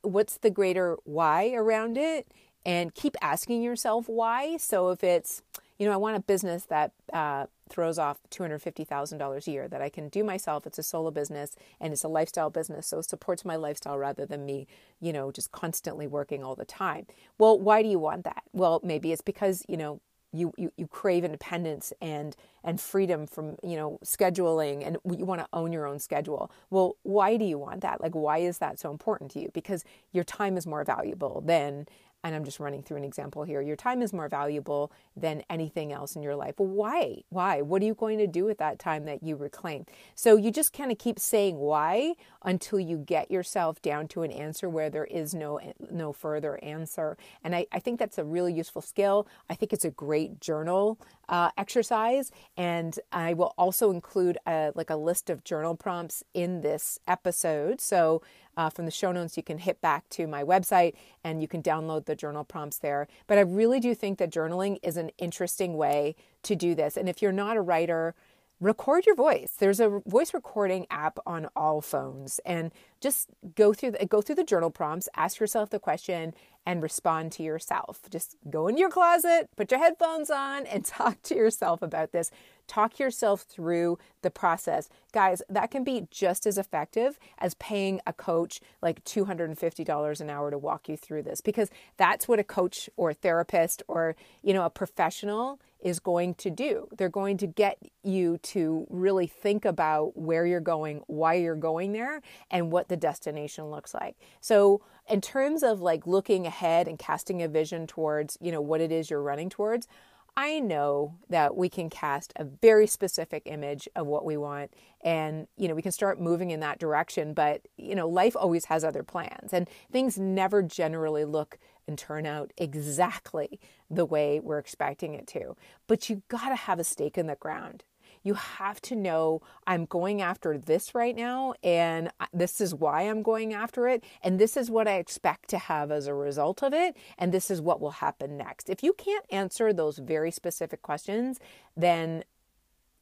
What's 0.01 0.37
the 0.37 0.49
greater 0.49 0.97
why 1.03 1.51
around 1.53 1.97
it? 1.97 2.25
And 2.65 2.95
keep 2.95 3.17
asking 3.21 3.61
yourself 3.63 4.07
why. 4.07 4.55
So 4.55 4.91
if 4.91 5.03
it's, 5.03 5.41
you 5.83 5.89
know, 5.89 5.95
I 5.95 5.97
want 5.97 6.15
a 6.15 6.21
business 6.21 6.63
that 6.67 6.93
uh, 7.11 7.47
throws 7.69 7.99
off 7.99 8.19
$250,000 8.31 9.47
a 9.47 9.51
year 9.51 9.67
that 9.67 9.81
I 9.81 9.89
can 9.89 10.07
do 10.07 10.23
myself. 10.23 10.65
It's 10.65 10.79
a 10.79 10.83
solo 10.83 11.11
business 11.11 11.57
and 11.81 11.91
it's 11.91 12.05
a 12.05 12.07
lifestyle 12.07 12.49
business. 12.49 12.87
So 12.87 12.99
it 12.99 13.09
supports 13.09 13.43
my 13.43 13.57
lifestyle 13.57 13.97
rather 13.97 14.25
than 14.25 14.45
me, 14.45 14.65
you 15.01 15.11
know, 15.11 15.29
just 15.29 15.51
constantly 15.51 16.07
working 16.07 16.41
all 16.41 16.55
the 16.55 16.63
time. 16.63 17.05
Well, 17.37 17.59
why 17.59 17.81
do 17.81 17.89
you 17.89 17.99
want 17.99 18.23
that? 18.23 18.43
Well, 18.53 18.79
maybe 18.81 19.11
it's 19.11 19.21
because, 19.21 19.65
you 19.67 19.75
know, 19.75 19.99
you, 20.31 20.53
you, 20.57 20.71
you 20.77 20.87
crave 20.87 21.25
independence 21.25 21.91
and 22.01 22.35
and 22.63 22.81
freedom 22.81 23.27
from 23.27 23.55
you 23.61 23.75
know 23.75 23.99
scheduling 24.03 24.83
and 24.83 24.97
you 25.15 25.25
want 25.25 25.41
to 25.41 25.47
own 25.53 25.71
your 25.71 25.85
own 25.85 25.99
schedule 25.99 26.49
well 26.71 26.97
why 27.03 27.37
do 27.37 27.45
you 27.45 27.59
want 27.59 27.81
that 27.81 28.01
like 28.01 28.13
why 28.13 28.39
is 28.39 28.57
that 28.57 28.79
so 28.79 28.89
important 28.89 29.29
to 29.29 29.39
you 29.39 29.51
because 29.53 29.85
your 30.11 30.23
time 30.23 30.57
is 30.57 30.65
more 30.65 30.83
valuable 30.83 31.39
than 31.45 31.85
and 32.23 32.33
I'm 32.33 32.43
just 32.43 32.59
running 32.59 32.83
through 32.83 32.97
an 32.97 33.03
example 33.03 33.43
here, 33.43 33.61
your 33.61 33.75
time 33.75 34.01
is 34.01 34.13
more 34.13 34.29
valuable 34.29 34.91
than 35.15 35.43
anything 35.49 35.91
else 35.91 36.15
in 36.15 36.23
your 36.23 36.35
life. 36.35 36.55
Why? 36.57 37.23
Why? 37.29 37.61
What 37.61 37.81
are 37.81 37.85
you 37.85 37.93
going 37.93 38.17
to 38.19 38.27
do 38.27 38.45
with 38.45 38.57
that 38.59 38.79
time 38.79 39.05
that 39.05 39.23
you 39.23 39.35
reclaim? 39.35 39.85
So 40.15 40.37
you 40.37 40.51
just 40.51 40.73
kind 40.73 40.91
of 40.91 40.97
keep 40.97 41.19
saying 41.19 41.57
why 41.57 42.13
until 42.43 42.79
you 42.79 42.97
get 42.97 43.29
yourself 43.29 43.81
down 43.81 44.07
to 44.09 44.23
an 44.23 44.31
answer 44.31 44.69
where 44.69 44.89
there 44.89 45.05
is 45.05 45.33
no 45.33 45.59
no 45.91 46.13
further 46.13 46.59
answer. 46.63 47.17
And 47.43 47.55
I, 47.55 47.67
I 47.71 47.79
think 47.79 47.99
that's 47.99 48.17
a 48.17 48.23
really 48.23 48.53
useful 48.53 48.81
skill. 48.81 49.27
I 49.49 49.55
think 49.55 49.73
it's 49.73 49.85
a 49.85 49.91
great 49.91 50.39
journal 50.39 50.99
uh, 51.29 51.51
exercise, 51.57 52.31
and 52.57 52.99
I 53.11 53.33
will 53.33 53.53
also 53.57 53.91
include 53.91 54.37
a, 54.45 54.71
like 54.75 54.89
a 54.89 54.95
list 54.95 55.29
of 55.29 55.43
journal 55.43 55.75
prompts 55.75 56.23
in 56.33 56.61
this 56.61 56.99
episode. 57.07 57.81
So 57.81 58.21
uh, 58.57 58.69
from 58.69 58.85
the 58.85 58.91
show 58.91 59.11
notes, 59.11 59.37
you 59.37 59.43
can 59.43 59.57
hit 59.57 59.81
back 59.81 60.07
to 60.09 60.27
my 60.27 60.43
website 60.43 60.93
and 61.23 61.41
you 61.41 61.47
can 61.47 61.61
download 61.61 62.05
the 62.05 62.15
journal 62.15 62.43
prompts 62.43 62.77
there. 62.77 63.07
But 63.27 63.37
I 63.37 63.41
really 63.41 63.79
do 63.79 63.95
think 63.95 64.17
that 64.19 64.31
journaling 64.31 64.77
is 64.83 64.97
an 64.97 65.11
interesting 65.17 65.75
way 65.75 66.15
to 66.43 66.55
do 66.55 66.75
this. 66.75 66.97
And 66.97 67.09
if 67.09 67.21
you're 67.21 67.31
not 67.31 67.57
a 67.57 67.61
writer, 67.61 68.15
record 68.63 69.05
your 69.05 69.15
voice. 69.15 69.53
There's 69.57 69.79
a 69.79 70.01
voice 70.05 70.33
recording 70.33 70.87
app 70.89 71.19
on 71.25 71.49
all 71.55 71.81
phones 71.81 72.39
and 72.45 72.71
just 73.01 73.29
go 73.55 73.73
through 73.73 73.91
the, 73.91 74.05
go 74.05 74.21
through 74.21 74.35
the 74.35 74.43
journal 74.43 74.71
prompts, 74.71 75.09
ask 75.15 75.39
yourself 75.39 75.69
the 75.69 75.79
question 75.79 76.33
and 76.65 76.81
respond 76.81 77.31
to 77.33 77.43
yourself. 77.43 78.01
Just 78.09 78.37
go 78.49 78.67
in 78.67 78.77
your 78.77 78.89
closet, 78.89 79.49
put 79.57 79.69
your 79.69 79.79
headphones 79.79 80.29
on 80.29 80.65
and 80.65 80.85
talk 80.85 81.21
to 81.23 81.35
yourself 81.35 81.81
about 81.81 82.11
this. 82.11 82.31
Talk 82.67 82.99
yourself 82.99 83.41
through 83.41 83.97
the 84.21 84.31
process. 84.31 84.89
Guys, 85.11 85.41
that 85.49 85.71
can 85.71 85.83
be 85.83 86.07
just 86.09 86.45
as 86.45 86.57
effective 86.57 87.19
as 87.37 87.53
paying 87.55 88.01
a 88.07 88.13
coach 88.13 88.59
like 88.81 89.03
$250 89.03 90.21
an 90.21 90.29
hour 90.29 90.51
to 90.51 90.57
walk 90.57 90.89
you 90.89 90.97
through 90.97 91.23
this 91.23 91.41
because 91.41 91.69
that's 91.97 92.27
what 92.27 92.39
a 92.39 92.43
coach 92.43 92.89
or 92.95 93.11
a 93.11 93.13
therapist 93.13 93.83
or, 93.87 94.15
you 94.41 94.53
know, 94.53 94.65
a 94.65 94.69
professional 94.69 95.59
is 95.83 95.99
going 95.99 96.33
to 96.35 96.49
do. 96.49 96.87
They're 96.97 97.09
going 97.09 97.37
to 97.37 97.47
get 97.47 97.77
you 98.03 98.37
to 98.39 98.87
really 98.89 99.27
think 99.27 99.65
about 99.65 100.17
where 100.17 100.45
you're 100.45 100.61
going, 100.61 101.01
why 101.07 101.35
you're 101.35 101.55
going 101.55 101.91
there, 101.91 102.21
and 102.49 102.71
what 102.71 102.87
the 102.87 102.95
destination 102.95 103.65
looks 103.65 103.93
like. 103.93 104.15
So, 104.39 104.81
in 105.09 105.19
terms 105.19 105.63
of 105.63 105.81
like 105.81 106.07
looking 106.07 106.47
ahead 106.47 106.87
and 106.87 106.97
casting 106.97 107.43
a 107.43 107.49
vision 107.49 107.85
towards, 107.85 108.37
you 108.39 108.51
know, 108.51 108.61
what 108.61 108.79
it 108.79 108.91
is 108.91 109.09
you're 109.09 109.21
running 109.21 109.49
towards, 109.49 109.87
I 110.35 110.59
know 110.59 111.15
that 111.29 111.55
we 111.55 111.69
can 111.69 111.89
cast 111.89 112.33
a 112.35 112.43
very 112.43 112.87
specific 112.87 113.43
image 113.45 113.87
of 113.95 114.07
what 114.07 114.25
we 114.25 114.35
want 114.35 114.73
and 115.01 115.47
you 115.57 115.67
know 115.67 115.75
we 115.75 115.81
can 115.81 115.91
start 115.91 116.19
moving 116.19 116.49
in 116.49 116.61
that 116.61 116.79
direction 116.79 117.33
but 117.33 117.67
you 117.77 117.93
know 117.93 118.07
life 118.07 118.35
always 118.35 118.65
has 118.65 118.83
other 118.83 119.03
plans 119.03 119.53
and 119.53 119.69
things 119.91 120.17
never 120.17 120.63
generally 120.63 121.23
look 121.25 121.59
and 121.87 121.97
turn 121.97 122.25
out 122.25 122.51
exactly 122.57 123.59
the 123.89 124.05
way 124.05 124.39
we're 124.39 124.59
expecting 124.59 125.13
it 125.13 125.27
to. 125.27 125.55
But 125.87 126.09
you 126.09 126.23
got 126.27 126.49
to 126.49 126.55
have 126.55 126.79
a 126.79 126.83
stake 126.83 127.17
in 127.17 127.27
the 127.27 127.35
ground 127.35 127.83
you 128.23 128.33
have 128.35 128.81
to 128.81 128.95
know 128.95 129.41
I'm 129.67 129.85
going 129.85 130.21
after 130.21 130.57
this 130.57 130.95
right 130.95 131.15
now, 131.15 131.53
and 131.63 132.09
this 132.33 132.61
is 132.61 132.73
why 132.73 133.03
I'm 133.03 133.21
going 133.21 133.53
after 133.53 133.87
it, 133.87 134.03
and 134.23 134.39
this 134.39 134.57
is 134.57 134.71
what 134.71 134.87
I 134.87 134.95
expect 134.95 135.49
to 135.49 135.57
have 135.57 135.91
as 135.91 136.07
a 136.07 136.13
result 136.13 136.63
of 136.63 136.73
it, 136.73 136.95
and 137.17 137.31
this 137.31 137.51
is 137.51 137.61
what 137.61 137.81
will 137.81 137.91
happen 137.91 138.37
next. 138.37 138.69
If 138.69 138.81
you 138.81 138.93
can't 138.93 139.25
answer 139.29 139.73
those 139.73 139.97
very 139.97 140.31
specific 140.31 140.81
questions, 140.81 141.39
then 141.75 142.23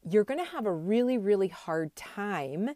you're 0.09 0.23
going 0.23 0.39
to 0.39 0.51
have 0.51 0.65
a 0.65 0.73
really, 0.73 1.17
really 1.17 1.49
hard 1.49 1.95
time 1.95 2.71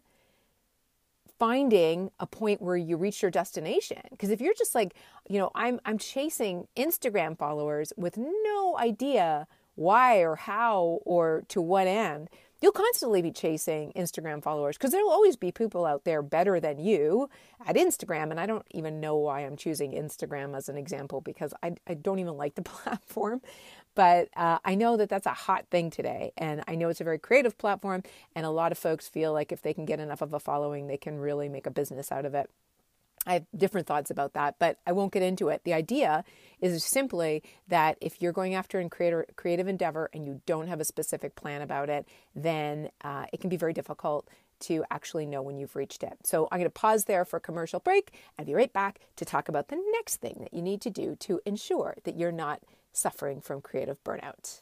finding 1.38 2.12
a 2.20 2.26
point 2.26 2.62
where 2.62 2.78
you 2.78 2.96
reach 2.96 3.22
your 3.22 3.32
destination 3.32 4.02
because 4.12 4.30
if 4.30 4.40
you're 4.40 4.54
just 4.54 4.74
like 4.74 4.96
you 5.28 5.38
know 5.38 5.52
i'm 5.54 5.82
i'm 5.84 5.98
chasing 5.98 6.66
instagram 6.78 7.38
followers 7.38 7.92
with 7.98 8.18
no 8.18 8.78
idea 8.80 9.46
why 9.76 10.20
or 10.20 10.36
how 10.36 11.00
or 11.06 11.44
to 11.50 11.62
what 11.62 11.88
end, 11.88 12.30
you'll 12.62 12.72
constantly 12.72 13.22
be 13.22 13.32
chasing 13.32 13.92
Instagram 13.96 14.42
followers 14.42 14.78
because 14.78 14.92
there'll 14.92 15.10
always 15.10 15.36
be 15.36 15.52
people 15.52 15.86
out 15.86 16.04
there 16.04 16.22
better 16.22 16.60
than 16.60 16.80
you 16.80 17.30
at 17.66 17.76
Instagram. 17.76 18.32
And 18.32 18.40
I 18.40 18.46
don't 18.46 18.66
even 18.72 19.00
know 19.00 19.16
why 19.18 19.42
I'm 19.42 19.56
choosing 19.56 19.92
Instagram 19.92 20.56
as 20.56 20.70
an 20.70 20.78
example 20.78 21.22
because 21.22 21.54
I, 21.62 21.76
I 21.88 21.94
don't 21.94 22.20
even 22.20 22.38
like 22.38 22.56
the 22.56 22.62
platform. 22.64 23.42
But 23.94 24.30
uh, 24.36 24.60
I 24.66 24.76
know 24.76 24.98
that 24.98 25.10
that's 25.10 25.26
a 25.26 25.34
hot 25.34 25.68
thing 25.72 25.90
today. 25.90 26.34
And 26.38 26.64
I 26.68 26.76
know 26.76 26.90
it's 26.90 27.02
a 27.02 27.06
very 27.06 27.20
creative 27.20 27.58
platform. 27.58 28.04
And 28.36 28.46
a 28.46 28.50
lot 28.50 28.72
of 28.72 28.78
folks 28.78 29.08
feel 29.08 29.32
like 29.32 29.52
if 29.52 29.62
they 29.62 29.74
can 29.74 29.86
get 29.86 30.00
enough 30.00 30.22
of 30.22 30.34
a 30.34 30.40
following, 30.40 30.88
they 30.88 30.98
can 30.98 31.18
really 31.18 31.48
make 31.48 31.66
a 31.66 31.72
business 31.72 32.12
out 32.12 32.26
of 32.26 32.34
it. 32.34 32.50
I 33.26 33.34
have 33.34 33.46
different 33.56 33.88
thoughts 33.88 34.12
about 34.12 34.34
that, 34.34 34.56
but 34.60 34.78
I 34.86 34.92
won't 34.92 35.12
get 35.12 35.24
into 35.24 35.50
it. 35.50 35.64
The 35.64 35.74
idea 35.74 36.24
is 36.62 36.84
simply 36.84 37.44
that 37.68 37.98
if 38.02 38.22
you're 38.22 38.32
going 38.32 38.54
after 38.54 38.80
a 38.80 38.90
creative 38.90 39.68
endeavor 39.68 40.10
and 40.14 40.26
you 40.26 40.42
don't 40.46 40.68
have 40.68 40.80
a 40.80 40.86
specific 40.86 41.36
plan 41.36 41.62
about 41.62 41.90
it, 41.90 42.08
then 42.36 42.90
uh, 43.04 43.26
it 43.34 43.40
can 43.40 43.50
be 43.50 43.58
very 43.58 43.74
difficult 43.74 44.28
to 44.58 44.86
actually 44.90 45.26
know 45.26 45.42
when 45.42 45.58
you've 45.58 45.76
reached 45.76 46.04
it. 46.04 46.18
So 46.24 46.48
I'm 46.52 46.60
going 46.60 46.66
to 46.66 46.70
pause 46.70 47.06
there 47.06 47.26
for 47.26 47.38
a 47.38 47.42
commercial 47.42 47.80
break 47.80 48.14
and 48.38 48.48
be 48.48 48.54
right 48.54 48.72
back 48.72 49.00
to 49.18 49.26
talk 49.26 49.50
about 49.50 49.68
the 49.68 49.82
next 49.92 50.18
thing 50.18 50.38
that 50.40 50.54
you 50.54 50.62
need 50.62 50.82
to 50.82 50.90
do 50.90 51.16
to 51.18 51.42
ensure 51.46 51.96
that 52.04 52.18
you're 52.18 52.32
not 52.32 52.62
suffering 52.94 53.42
from 53.42 53.62
creative 53.62 54.02
burnout. 54.04 54.62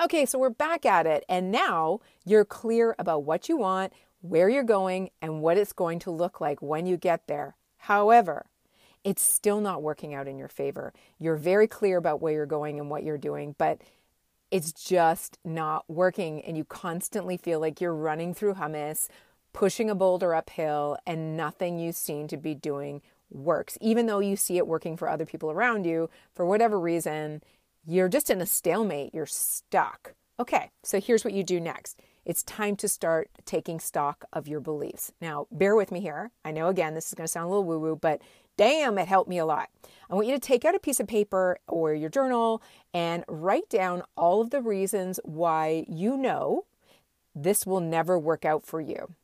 Okay, 0.00 0.24
so 0.24 0.38
we're 0.38 0.48
back 0.48 0.86
at 0.86 1.06
it, 1.06 1.26
and 1.28 1.50
now 1.50 2.00
you're 2.24 2.46
clear 2.46 2.96
about 2.98 3.24
what 3.24 3.50
you 3.50 3.58
want, 3.58 3.92
where 4.22 4.48
you're 4.48 4.62
going, 4.62 5.10
and 5.20 5.42
what 5.42 5.58
it's 5.58 5.74
going 5.74 5.98
to 5.98 6.10
look 6.10 6.40
like 6.40 6.62
when 6.62 6.86
you 6.86 6.96
get 6.96 7.26
there. 7.26 7.54
However, 7.76 8.46
it's 9.04 9.20
still 9.20 9.60
not 9.60 9.82
working 9.82 10.14
out 10.14 10.26
in 10.26 10.38
your 10.38 10.48
favor. 10.48 10.94
You're 11.18 11.36
very 11.36 11.66
clear 11.66 11.98
about 11.98 12.22
where 12.22 12.32
you're 12.32 12.46
going 12.46 12.80
and 12.80 12.88
what 12.88 13.02
you're 13.02 13.18
doing, 13.18 13.54
but 13.58 13.82
it's 14.50 14.72
just 14.72 15.36
not 15.44 15.84
working, 15.86 16.40
and 16.46 16.56
you 16.56 16.64
constantly 16.64 17.36
feel 17.36 17.60
like 17.60 17.78
you're 17.78 17.94
running 17.94 18.32
through 18.32 18.54
hummus, 18.54 19.06
pushing 19.52 19.90
a 19.90 19.94
boulder 19.94 20.34
uphill, 20.34 20.96
and 21.06 21.36
nothing 21.36 21.78
you 21.78 21.92
seem 21.92 22.26
to 22.28 22.38
be 22.38 22.54
doing 22.54 23.02
works. 23.30 23.76
Even 23.82 24.06
though 24.06 24.20
you 24.20 24.34
see 24.34 24.56
it 24.56 24.66
working 24.66 24.96
for 24.96 25.10
other 25.10 25.26
people 25.26 25.50
around 25.50 25.84
you, 25.84 26.08
for 26.34 26.46
whatever 26.46 26.80
reason, 26.80 27.42
you're 27.86 28.08
just 28.08 28.30
in 28.30 28.40
a 28.40 28.46
stalemate, 28.46 29.14
you're 29.14 29.26
stuck. 29.26 30.14
Okay, 30.38 30.70
so 30.82 31.00
here's 31.00 31.24
what 31.24 31.34
you 31.34 31.42
do 31.42 31.60
next. 31.60 32.00
It's 32.24 32.42
time 32.42 32.76
to 32.76 32.88
start 32.88 33.30
taking 33.44 33.80
stock 33.80 34.24
of 34.32 34.46
your 34.46 34.60
beliefs. 34.60 35.12
Now, 35.20 35.46
bear 35.50 35.74
with 35.74 35.90
me 35.90 36.00
here. 36.00 36.30
I 36.44 36.50
know, 36.50 36.68
again, 36.68 36.94
this 36.94 37.08
is 37.08 37.14
going 37.14 37.26
to 37.26 37.28
sound 37.28 37.46
a 37.46 37.48
little 37.48 37.64
woo 37.64 37.78
woo, 37.78 37.96
but 37.96 38.20
damn, 38.56 38.98
it 38.98 39.08
helped 39.08 39.28
me 39.28 39.38
a 39.38 39.46
lot. 39.46 39.70
I 40.10 40.14
want 40.14 40.26
you 40.26 40.34
to 40.34 40.40
take 40.40 40.64
out 40.64 40.74
a 40.74 40.80
piece 40.80 41.00
of 41.00 41.06
paper 41.06 41.58
or 41.66 41.94
your 41.94 42.10
journal 42.10 42.62
and 42.92 43.24
write 43.26 43.68
down 43.68 44.02
all 44.16 44.40
of 44.40 44.50
the 44.50 44.60
reasons 44.60 45.18
why 45.24 45.86
you 45.88 46.16
know 46.16 46.66
this 47.34 47.66
will 47.66 47.80
never 47.80 48.18
work 48.18 48.44
out 48.44 48.66
for 48.66 48.80
you. 48.80 49.14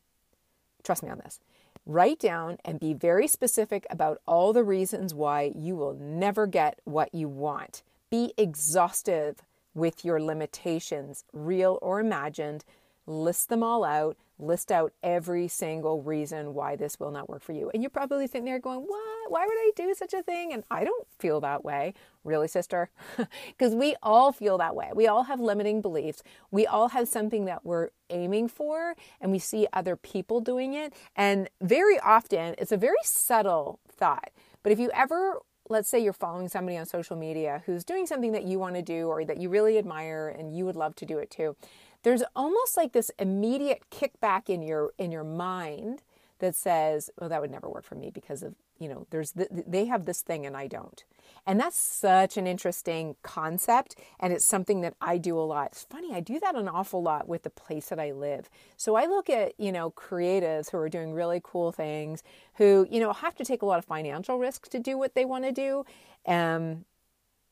Trust 0.83 1.03
me 1.03 1.09
on 1.09 1.19
this. 1.19 1.39
Write 1.85 2.19
down 2.19 2.57
and 2.65 2.79
be 2.79 2.93
very 2.93 3.27
specific 3.27 3.85
about 3.89 4.21
all 4.25 4.53
the 4.53 4.63
reasons 4.63 5.13
why 5.13 5.51
you 5.55 5.75
will 5.75 5.93
never 5.93 6.47
get 6.47 6.79
what 6.83 7.13
you 7.13 7.29
want. 7.29 7.83
Be 8.09 8.33
exhaustive 8.37 9.41
with 9.73 10.03
your 10.03 10.21
limitations, 10.21 11.23
real 11.33 11.77
or 11.81 11.99
imagined. 11.99 12.65
List 13.05 13.49
them 13.49 13.63
all 13.63 13.83
out. 13.83 14.17
List 14.39 14.71
out 14.71 14.93
every 15.01 15.47
single 15.47 16.01
reason 16.01 16.53
why 16.53 16.75
this 16.75 16.99
will 16.99 17.09
not 17.09 17.27
work 17.27 17.41
for 17.41 17.53
you. 17.53 17.71
And 17.73 17.81
you're 17.81 17.89
probably 17.89 18.27
sitting 18.27 18.45
there 18.45 18.59
going, 18.59 18.81
What? 18.81 19.31
Why 19.31 19.45
would 19.45 19.57
I 19.57 19.71
do 19.75 19.93
such 19.95 20.13
a 20.13 20.21
thing? 20.21 20.53
And 20.53 20.63
I 20.69 20.83
don't 20.83 21.07
feel 21.17 21.41
that 21.41 21.65
way. 21.65 21.93
Really, 22.23 22.47
sister? 22.47 22.89
Because 23.57 23.73
we 23.73 23.95
all 24.03 24.31
feel 24.31 24.57
that 24.59 24.75
way. 24.75 24.91
We 24.93 25.07
all 25.07 25.23
have 25.23 25.39
limiting 25.39 25.81
beliefs. 25.81 26.21
We 26.51 26.67
all 26.67 26.89
have 26.89 27.07
something 27.07 27.45
that 27.45 27.65
we're 27.65 27.89
aiming 28.09 28.49
for, 28.49 28.95
and 29.19 29.31
we 29.31 29.39
see 29.39 29.67
other 29.73 29.95
people 29.95 30.39
doing 30.39 30.75
it. 30.75 30.93
And 31.15 31.49
very 31.61 31.99
often, 31.99 32.53
it's 32.59 32.71
a 32.71 32.77
very 32.77 32.97
subtle 33.03 33.79
thought. 33.89 34.29
But 34.61 34.71
if 34.71 34.79
you 34.79 34.91
ever 34.93 35.39
let's 35.69 35.89
say 35.89 35.99
you're 35.99 36.13
following 36.13 36.47
somebody 36.47 36.77
on 36.77 36.85
social 36.85 37.15
media 37.15 37.63
who's 37.65 37.83
doing 37.83 38.05
something 38.05 38.31
that 38.31 38.43
you 38.43 38.59
want 38.59 38.75
to 38.75 38.81
do 38.81 39.07
or 39.07 39.25
that 39.25 39.37
you 39.37 39.49
really 39.49 39.77
admire 39.77 40.33
and 40.37 40.55
you 40.55 40.65
would 40.65 40.75
love 40.75 40.95
to 40.95 41.05
do 41.05 41.17
it 41.17 41.29
too 41.29 41.55
there's 42.03 42.23
almost 42.35 42.77
like 42.77 42.93
this 42.93 43.11
immediate 43.19 43.81
kickback 43.91 44.49
in 44.49 44.61
your 44.61 44.91
in 44.97 45.11
your 45.11 45.23
mind 45.23 46.01
that 46.39 46.55
says 46.55 47.09
well 47.19 47.29
that 47.29 47.41
would 47.41 47.51
never 47.51 47.69
work 47.69 47.83
for 47.83 47.95
me 47.95 48.09
because 48.09 48.43
of 48.43 48.55
you 48.79 48.87
know 48.87 49.07
there's 49.09 49.31
th- 49.31 49.49
they 49.67 49.85
have 49.85 50.05
this 50.05 50.21
thing 50.21 50.45
and 50.45 50.55
I 50.55 50.67
don't 50.67 51.03
and 51.47 51.57
that's 51.57 51.77
such 51.77 52.35
an 52.35 52.45
interesting 52.45 53.15
concept. 53.23 53.95
And 54.19 54.33
it's 54.33 54.43
something 54.43 54.81
that 54.81 54.95
I 54.99 55.17
do 55.17 55.39
a 55.39 55.41
lot. 55.41 55.67
It's 55.67 55.85
funny, 55.85 56.13
I 56.13 56.19
do 56.19 56.39
that 56.41 56.55
an 56.55 56.67
awful 56.67 57.01
lot 57.01 57.29
with 57.29 57.43
the 57.43 57.49
place 57.49 57.87
that 57.87 57.99
I 57.99 58.11
live. 58.11 58.49
So 58.75 58.95
I 58.95 59.05
look 59.05 59.29
at, 59.29 59.57
you 59.57 59.71
know, 59.71 59.91
creatives 59.91 60.69
who 60.69 60.77
are 60.77 60.89
doing 60.89 61.13
really 61.13 61.39
cool 61.41 61.71
things, 61.71 62.21
who, 62.55 62.85
you 62.91 62.99
know, 62.99 63.13
have 63.13 63.35
to 63.35 63.45
take 63.45 63.61
a 63.61 63.65
lot 63.65 63.79
of 63.79 63.85
financial 63.85 64.37
risks 64.37 64.67
to 64.69 64.79
do 64.79 64.97
what 64.97 65.15
they 65.15 65.23
want 65.23 65.45
to 65.45 65.53
do. 65.53 65.85
Um, 66.25 66.83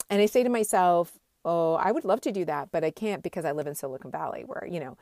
and 0.09 0.21
I 0.21 0.25
say 0.25 0.43
to 0.43 0.49
myself, 0.49 1.13
oh, 1.45 1.75
I 1.75 1.93
would 1.93 2.03
love 2.03 2.19
to 2.21 2.33
do 2.33 2.43
that, 2.45 2.71
but 2.71 2.83
I 2.83 2.91
can't 2.91 3.23
because 3.23 3.45
I 3.45 3.53
live 3.53 3.67
in 3.67 3.75
Silicon 3.75 4.11
Valley 4.11 4.43
where, 4.45 4.67
you 4.69 4.81
know, 4.81 4.97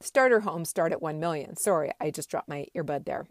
starter 0.00 0.40
homes 0.40 0.68
start 0.68 0.92
at 0.92 1.02
1 1.02 1.18
million. 1.20 1.56
Sorry, 1.56 1.90
I 2.00 2.10
just 2.10 2.30
dropped 2.30 2.48
my 2.48 2.66
earbud 2.74 3.04
there. 3.04 3.26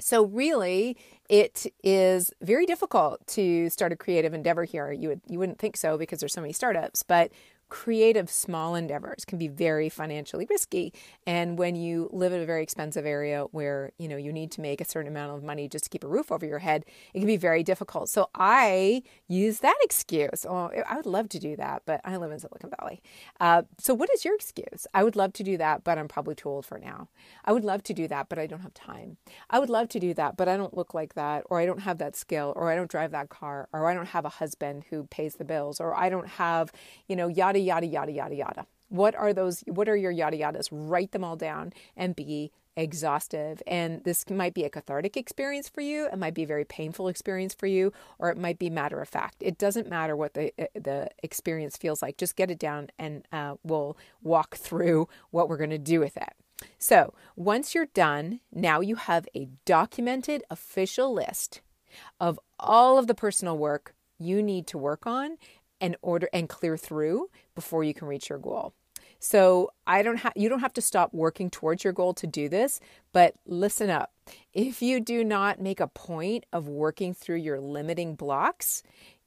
So 0.00 0.24
really, 0.24 0.96
it 1.28 1.66
is 1.82 2.30
very 2.42 2.66
difficult 2.66 3.26
to 3.28 3.70
start 3.70 3.92
a 3.92 3.96
creative 3.96 4.34
endeavor 4.34 4.64
here. 4.64 4.92
You 4.92 5.08
would 5.08 5.20
you 5.26 5.38
wouldn't 5.38 5.58
think 5.58 5.76
so 5.76 5.96
because 5.96 6.20
there's 6.20 6.34
so 6.34 6.40
many 6.40 6.52
startups, 6.52 7.02
but 7.02 7.32
creative 7.68 8.30
small 8.30 8.74
endeavors 8.74 9.24
can 9.24 9.38
be 9.38 9.48
very 9.48 9.88
financially 9.88 10.46
risky. 10.48 10.92
And 11.26 11.58
when 11.58 11.74
you 11.74 12.08
live 12.12 12.32
in 12.32 12.40
a 12.40 12.46
very 12.46 12.62
expensive 12.62 13.04
area 13.04 13.44
where 13.50 13.90
you 13.98 14.08
know 14.08 14.16
you 14.16 14.32
need 14.32 14.50
to 14.52 14.60
make 14.60 14.80
a 14.80 14.84
certain 14.84 15.10
amount 15.10 15.36
of 15.36 15.42
money 15.42 15.68
just 15.68 15.84
to 15.84 15.90
keep 15.90 16.04
a 16.04 16.08
roof 16.08 16.30
over 16.30 16.46
your 16.46 16.60
head 16.60 16.84
it 17.12 17.18
can 17.18 17.26
be 17.26 17.36
very 17.36 17.62
difficult. 17.62 18.08
So 18.08 18.28
i 18.34 19.02
use 19.28 19.60
that 19.60 19.76
excuse. 19.82 20.46
Oh 20.48 20.70
i 20.88 20.96
would 20.96 21.06
love 21.06 21.28
to 21.30 21.38
do 21.38 21.56
that 21.56 21.82
but 21.86 22.00
i 22.04 22.16
live 22.16 22.30
in 22.30 22.38
silicon 22.38 22.70
valley. 22.78 23.02
Uh, 23.40 23.62
so 23.78 23.94
what 23.94 24.10
is 24.10 24.24
your 24.24 24.34
excuse? 24.34 24.86
I 24.94 25.02
would 25.02 25.16
love 25.16 25.32
to 25.34 25.42
do 25.42 25.56
that 25.56 25.82
but 25.82 25.98
i'm 25.98 26.08
probably 26.08 26.34
too 26.34 26.48
old 26.48 26.66
for 26.66 26.78
now. 26.78 27.08
I 27.44 27.52
would 27.52 27.64
love 27.64 27.82
to 27.84 27.94
do 27.94 28.06
that 28.08 28.28
but 28.28 28.38
i 28.38 28.46
don't 28.46 28.60
have 28.60 28.74
time. 28.74 29.16
I 29.50 29.58
would 29.58 29.70
love 29.70 29.88
to 29.90 30.00
do 30.00 30.14
that 30.14 30.36
but 30.36 30.48
i 30.48 30.56
don't 30.56 30.76
look 30.76 30.94
like 30.94 31.14
that 31.14 31.44
or 31.46 31.60
i 31.60 31.66
don't 31.66 31.80
have 31.80 31.98
that 31.98 32.14
skill 32.14 32.52
or 32.56 32.70
i 32.70 32.76
don't 32.76 32.90
drive 32.90 33.10
that 33.10 33.28
car 33.28 33.68
or 33.72 33.86
i 33.86 33.94
don't 33.94 34.06
have 34.06 34.24
a 34.24 34.28
husband 34.28 34.84
who 34.90 35.04
pays 35.04 35.34
the 35.34 35.44
bills 35.44 35.80
or 35.80 35.96
i 35.96 36.08
don't 36.08 36.28
have 36.28 36.72
you 37.08 37.16
know 37.16 37.28
yada 37.28 37.55
yada, 37.58 37.86
yada, 37.86 38.12
yada, 38.12 38.34
yada, 38.34 38.34
yada. 38.34 38.66
What 38.88 39.14
are 39.14 39.32
those? 39.32 39.62
What 39.66 39.88
are 39.88 39.96
your 39.96 40.12
yada 40.12 40.36
yadas? 40.36 40.68
Write 40.70 41.12
them 41.12 41.24
all 41.24 41.36
down 41.36 41.72
and 41.96 42.14
be 42.14 42.52
exhaustive. 42.76 43.62
And 43.66 44.04
this 44.04 44.28
might 44.28 44.54
be 44.54 44.64
a 44.64 44.70
cathartic 44.70 45.16
experience 45.16 45.68
for 45.68 45.80
you. 45.80 46.06
It 46.12 46.18
might 46.18 46.34
be 46.34 46.42
a 46.42 46.46
very 46.46 46.64
painful 46.64 47.08
experience 47.08 47.54
for 47.54 47.66
you, 47.66 47.92
or 48.18 48.30
it 48.30 48.36
might 48.36 48.58
be 48.58 48.70
matter 48.70 49.00
of 49.00 49.08
fact. 49.08 49.36
It 49.40 49.58
doesn't 49.58 49.88
matter 49.88 50.14
what 50.14 50.34
the 50.34 50.52
uh, 50.58 50.66
the 50.74 51.08
experience 51.22 51.76
feels 51.76 52.02
like. 52.02 52.16
Just 52.16 52.36
get 52.36 52.50
it 52.50 52.58
down, 52.58 52.90
and 52.98 53.26
uh, 53.32 53.54
we'll 53.64 53.96
walk 54.22 54.56
through 54.56 55.08
what 55.30 55.48
we're 55.48 55.56
going 55.56 55.70
to 55.70 55.78
do 55.78 56.00
with 56.00 56.16
it. 56.16 56.34
So 56.78 57.12
once 57.34 57.74
you're 57.74 57.86
done, 57.86 58.40
now 58.52 58.80
you 58.80 58.96
have 58.96 59.28
a 59.34 59.48
documented 59.64 60.42
official 60.50 61.12
list 61.12 61.60
of 62.20 62.38
all 62.58 62.98
of 62.98 63.06
the 63.06 63.14
personal 63.14 63.58
work 63.58 63.94
you 64.18 64.42
need 64.42 64.66
to 64.66 64.78
work 64.78 65.06
on 65.06 65.36
and 65.80 65.96
order 66.02 66.28
and 66.32 66.48
clear 66.48 66.76
through 66.76 67.28
before 67.54 67.84
you 67.84 67.94
can 67.94 68.08
reach 68.08 68.28
your 68.28 68.38
goal. 68.38 68.72
So 69.18 69.70
I 69.86 70.02
don't 70.02 70.18
have 70.18 70.32
you 70.36 70.48
don't 70.48 70.60
have 70.60 70.74
to 70.74 70.82
stop 70.82 71.12
working 71.14 71.50
towards 71.50 71.84
your 71.84 71.92
goal 71.92 72.14
to 72.14 72.26
do 72.26 72.48
this, 72.48 72.80
but 73.12 73.34
listen 73.46 73.90
up. 73.90 74.12
If 74.52 74.82
you 74.82 75.00
do 75.00 75.24
not 75.24 75.60
make 75.60 75.80
a 75.80 75.88
point 75.88 76.44
of 76.52 76.68
working 76.68 77.14
through 77.14 77.36
your 77.36 77.60
limiting 77.60 78.14
blocks, 78.14 78.82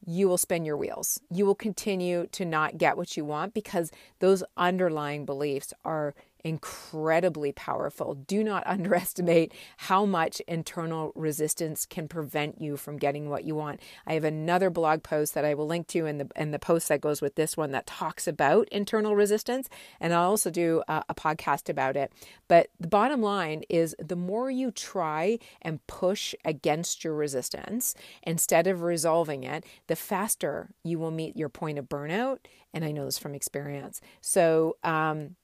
you 0.05 0.27
will 0.27 0.37
spin 0.37 0.65
your 0.65 0.77
wheels. 0.77 1.19
You 1.29 1.45
will 1.45 1.55
continue 1.55 2.27
to 2.31 2.45
not 2.45 2.77
get 2.77 2.97
what 2.97 3.17
you 3.17 3.25
want 3.25 3.53
because 3.53 3.91
those 4.19 4.43
underlying 4.57 5.25
beliefs 5.25 5.73
are 5.83 6.13
incredibly 6.43 7.51
powerful. 7.51 8.15
Do 8.15 8.43
not 8.43 8.63
underestimate 8.65 9.53
how 9.77 10.05
much 10.05 10.41
internal 10.41 11.12
resistance 11.15 11.86
can 11.86 12.08
prevent 12.08 12.62
you 12.62 12.77
from 12.77 12.98
getting 12.98 13.29
what 13.29 13.43
you 13.43 13.55
want. 13.55 13.79
I 14.05 14.13
have 14.13 14.24
another 14.24 14.69
blog 14.69 15.03
post 15.03 15.34
that 15.34 15.46
I 15.46 15.53
will 15.53 15.67
link 15.67 15.88
to 15.88 16.05
in 16.05 16.17
the 16.17 16.29
in 16.36 16.51
the 16.51 16.60
post 16.60 16.88
that 16.89 17.01
goes 17.01 17.22
with 17.22 17.36
this 17.36 17.58
one 17.58 17.72
that 17.72 17.88
talks 17.88 18.27
about 18.27 18.67
internal 18.69 19.15
resistance, 19.15 19.69
and 20.00 20.13
I'll 20.13 20.29
also 20.29 20.50
do 20.50 20.84
a, 20.88 21.03
a 21.10 21.15
podcast 21.15 21.69
about 21.69 21.96
it. 21.96 22.12
But 22.48 22.69
the 22.79 22.88
bottom 22.88 23.22
line 23.22 23.63
is 23.69 23.96
the 24.00 24.15
more 24.15 24.50
you 24.50 24.72
try 24.72 25.39
and 25.62 25.86
push 25.88 26.34
against 26.46 27.03
your 27.03 27.13
resistance 27.13 27.96
instead 28.24 28.67
of 28.67 28.81
resolving 28.81 29.43
it, 29.43 29.65
the 29.88 29.96
faster 29.96 30.69
you 30.84 31.00
will 31.00 31.12
meet 31.12 31.38
your 31.38 31.50
point 31.50 31.77
of 31.77 31.89
burnout. 31.89 32.39
And 32.74 32.86
I 32.86 32.91
know 32.91 33.05
this 33.05 33.17
from 33.17 33.34
experience. 33.34 34.00
So 34.22 34.77
um, 34.84 35.36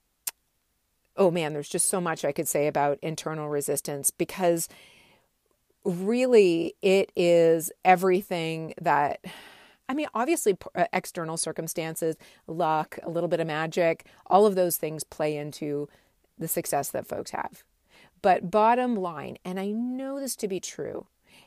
oh 1.17 1.31
man, 1.31 1.53
there's 1.53 1.69
just 1.69 1.89
so 1.89 2.01
much 2.01 2.25
I 2.25 2.31
could 2.31 2.47
say 2.47 2.67
about 2.67 2.99
internal 3.01 3.49
resistance 3.49 4.11
because 4.11 4.67
really 5.83 6.75
it 6.81 7.11
is 7.15 7.71
everything 7.83 8.73
that. 8.81 9.23
I 9.87 9.93
mean, 9.93 10.07
obviously, 10.15 10.57
uh, 10.73 10.85
external 10.93 11.37
circumstances, 11.37 12.15
luck, 12.47 12.97
a 13.03 13.09
little 13.09 13.29
bit 13.29 13.39
of 13.39 13.45
magic, 13.45 14.07
all 14.25 14.47
of 14.47 14.55
those 14.55 14.77
things 14.77 15.03
play 15.03 15.37
into 15.37 15.87
the 16.39 16.47
success 16.47 16.89
that 16.89 17.05
folks 17.05 17.29
have. 17.29 17.63
But 18.23 18.49
bottom 18.49 18.95
line, 18.95 19.37
and 19.45 19.59
I 19.59 19.67
know 19.67 20.19
this 20.19 20.35
to 20.37 20.47
be 20.47 20.59
true, 20.59 21.05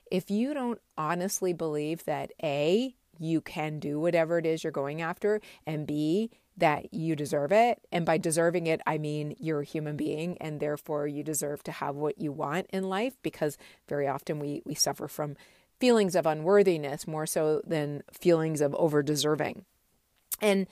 if 0.09 0.31
you 0.31 0.55
don't 0.55 0.81
honestly 0.97 1.53
believe 1.53 2.05
that 2.05 2.33
A, 2.41 2.95
you 3.19 3.41
can 3.41 3.79
do 3.79 3.99
whatever 4.01 4.39
it 4.39 4.47
is 4.47 4.65
you're 4.65 4.71
going 4.71 5.03
after, 5.03 5.41
and 5.67 5.87
B, 5.87 6.31
that 6.59 6.93
you 6.93 7.15
deserve 7.15 7.53
it. 7.53 7.81
And 7.93 8.05
by 8.05 8.19
deserving 8.19 8.67
it, 8.67 8.81
I 8.87 8.99
mean 8.99 9.37
you're 9.39 9.61
a 9.61 9.65
human 9.65 9.97
being 9.97 10.37
and 10.39 10.61
therefore 10.61 11.07
you 11.07 11.23
deserve 11.23 11.63
to 11.65 11.73
have 11.73 11.95
what 11.95 12.21
you 12.21 12.33
want 12.33 12.67
in 12.73 12.89
life 12.89 13.17
because 13.23 13.57
very 13.89 14.09
often 14.09 14.41
we, 14.41 14.63
we 14.65 14.75
suffer 14.75 15.09
from 15.09 15.37
feelings 15.79 16.17
of 16.17 16.27
unworthiness 16.27 17.07
more 17.07 17.27
so 17.27 17.63
than 17.65 18.03
feelings 18.13 18.61
of 18.61 18.75
over 18.75 19.03
deserving. 19.03 19.65
And 20.41 20.67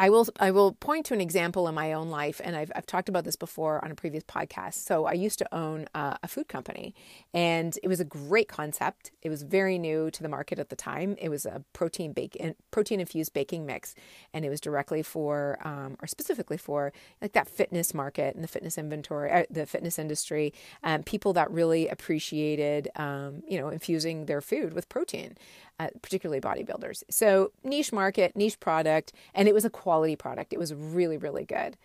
I 0.00 0.08
will 0.08 0.26
I 0.40 0.50
will 0.50 0.72
point 0.72 1.04
to 1.06 1.14
an 1.14 1.20
example 1.20 1.68
in 1.68 1.74
my 1.74 1.92
own 1.92 2.08
life, 2.08 2.40
and 2.42 2.56
I've, 2.56 2.72
I've 2.74 2.86
talked 2.86 3.10
about 3.10 3.24
this 3.24 3.36
before 3.36 3.84
on 3.84 3.90
a 3.90 3.94
previous 3.94 4.24
podcast. 4.24 4.76
So 4.76 5.04
I 5.04 5.12
used 5.12 5.38
to 5.40 5.54
own 5.54 5.88
uh, 5.94 6.16
a 6.22 6.26
food 6.26 6.48
company, 6.48 6.94
and 7.34 7.78
it 7.82 7.88
was 7.88 8.00
a 8.00 8.04
great 8.06 8.48
concept. 8.48 9.10
It 9.20 9.28
was 9.28 9.42
very 9.42 9.78
new 9.78 10.10
to 10.12 10.22
the 10.22 10.28
market 10.30 10.58
at 10.58 10.70
the 10.70 10.74
time. 10.74 11.16
It 11.18 11.28
was 11.28 11.44
a 11.44 11.62
protein 11.74 12.14
bake 12.14 12.40
protein 12.70 12.98
infused 12.98 13.34
baking 13.34 13.66
mix, 13.66 13.94
and 14.32 14.42
it 14.42 14.48
was 14.48 14.58
directly 14.58 15.02
for 15.02 15.58
um, 15.64 15.98
or 16.00 16.06
specifically 16.06 16.56
for 16.56 16.94
like 17.20 17.34
that 17.34 17.46
fitness 17.46 17.92
market 17.92 18.34
and 18.34 18.42
the 18.42 18.48
fitness 18.48 18.78
inventory, 18.78 19.30
uh, 19.30 19.44
the 19.50 19.66
fitness 19.66 19.98
industry, 19.98 20.54
um, 20.82 21.02
people 21.02 21.34
that 21.34 21.50
really 21.50 21.88
appreciated 21.88 22.88
um, 22.96 23.42
you 23.46 23.60
know 23.60 23.68
infusing 23.68 24.24
their 24.24 24.40
food 24.40 24.72
with 24.72 24.88
protein 24.88 25.36
uh, 25.80 25.88
particularly 26.02 26.42
bodybuilders. 26.42 27.02
So 27.08 27.52
niche 27.64 27.90
market, 27.90 28.36
niche 28.36 28.60
product, 28.60 29.14
and 29.34 29.48
it 29.48 29.54
was 29.54 29.64
a 29.64 29.70
quality 29.70 30.14
product. 30.14 30.52
It 30.52 30.58
was 30.58 30.74
really, 30.74 31.16
really 31.16 31.46
good. 31.46 31.78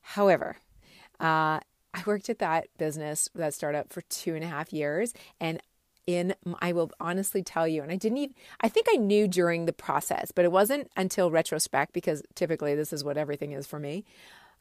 However, 0.00 0.56
uh, 1.20 1.60
I 1.94 2.02
worked 2.06 2.30
at 2.30 2.38
that 2.38 2.68
business, 2.78 3.28
that 3.34 3.52
startup, 3.52 3.92
for 3.92 4.00
two 4.02 4.34
and 4.34 4.42
a 4.42 4.46
half 4.46 4.72
years, 4.72 5.12
and 5.38 5.60
in 6.06 6.34
I 6.60 6.72
will 6.72 6.90
honestly 6.98 7.42
tell 7.42 7.68
you, 7.68 7.82
and 7.82 7.92
I 7.92 7.96
didn't 7.96 8.18
even 8.18 8.34
I 8.62 8.68
think 8.68 8.86
I 8.90 8.96
knew 8.96 9.28
during 9.28 9.66
the 9.66 9.72
process, 9.72 10.32
but 10.32 10.46
it 10.46 10.50
wasn't 10.50 10.90
until 10.96 11.30
retrospect 11.30 11.92
because 11.92 12.22
typically 12.34 12.74
this 12.74 12.92
is 12.92 13.04
what 13.04 13.18
everything 13.18 13.52
is 13.52 13.66
for 13.66 13.78
me 13.78 14.04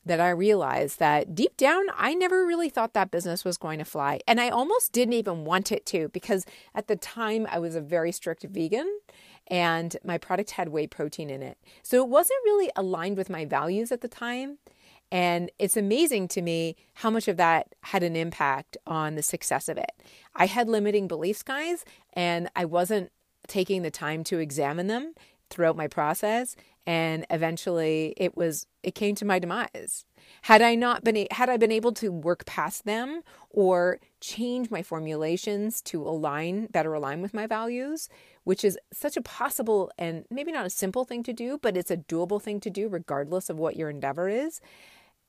that 0.06 0.20
I 0.20 0.30
realized 0.30 1.00
that 1.00 1.36
deep 1.36 1.58
down, 1.58 1.86
I 1.96 2.14
never 2.14 2.46
really 2.46 2.70
thought 2.70 2.94
that 2.94 3.12
business 3.12 3.46
was 3.46 3.58
going 3.58 3.80
to 3.80 3.86
fly. 3.86 4.20
And 4.28 4.42
I 4.42 4.50
almost 4.50 4.92
didn't 4.92 5.14
even 5.14 5.46
want 5.46 5.72
it 5.72 5.86
to 5.88 6.10
because 6.10 6.46
at 6.74 6.88
the 6.88 6.96
time 6.96 7.48
I 7.52 7.60
was 7.60 7.76
a 7.76 7.82
very 7.82 8.12
strict 8.12 8.44
vegan 8.44 9.00
and 9.48 9.96
my 10.04 10.18
product 10.18 10.52
had 10.52 10.70
whey 10.70 10.88
protein 10.88 11.30
in 11.30 11.44
it. 11.44 11.58
So 11.84 11.98
it 11.98 12.10
wasn't 12.10 12.40
really 12.46 12.72
aligned 12.76 13.18
with 13.18 13.30
my 13.30 13.46
values 13.46 13.92
at 13.92 14.02
the 14.02 14.08
time. 14.08 14.58
And 15.12 15.52
it's 15.60 15.76
amazing 15.76 16.30
to 16.30 16.42
me 16.42 16.78
how 16.96 17.10
much 17.10 17.28
of 17.28 17.38
that 17.38 17.76
had 17.82 18.02
an 18.02 18.16
impact 18.16 18.78
on 18.88 19.16
the 19.16 19.24
success 19.24 19.68
of 19.68 19.78
it. 19.78 19.92
I 20.36 20.46
had 20.46 20.70
limiting 20.70 21.08
beliefs, 21.08 21.44
guys, 21.44 21.84
and 22.14 22.50
I 22.56 22.64
wasn't 22.66 23.12
taking 23.48 23.82
the 23.82 23.92
time 23.92 24.24
to 24.24 24.40
examine 24.40 24.88
them 24.88 25.14
throughout 25.52 25.76
my 25.76 25.88
process 25.88 26.56
and 26.88 27.26
eventually 27.30 28.14
it 28.18 28.36
was 28.36 28.66
it 28.84 28.96
came 28.96 29.16
to 29.16 29.26
my 29.26 29.40
demise. 29.40 30.06
Had 30.44 30.62
i 30.62 30.76
not 30.76 31.04
been 31.04 31.28
had 31.32 31.50
i 31.50 31.58
been 31.58 31.72
able 31.72 31.92
to 31.94 32.12
work 32.12 32.46
past 32.46 32.86
them 32.86 33.22
or 33.50 34.00
change 34.20 34.72
my 34.72 34.82
formulations 34.82 35.82
to 35.82 36.02
align 36.02 36.68
better 36.68 36.94
align 36.94 37.22
with 37.22 37.34
my 37.34 37.46
values 37.46 38.10
which 38.44 38.64
is 38.64 38.78
such 38.92 39.18
a 39.18 39.22
possible 39.22 39.92
and 40.00 40.26
maybe 40.32 40.52
not 40.52 40.66
a 40.66 40.70
simple 40.70 41.06
thing 41.06 41.22
to 41.24 41.34
do 41.34 41.60
but 41.62 41.78
it's 41.78 41.92
a 41.92 41.98
doable 41.98 42.42
thing 42.42 42.60
to 42.60 42.70
do 42.70 42.88
regardless 42.88 43.50
of 43.50 43.58
what 43.58 43.76
your 43.76 43.90
endeavor 43.90 44.28
is 44.30 44.62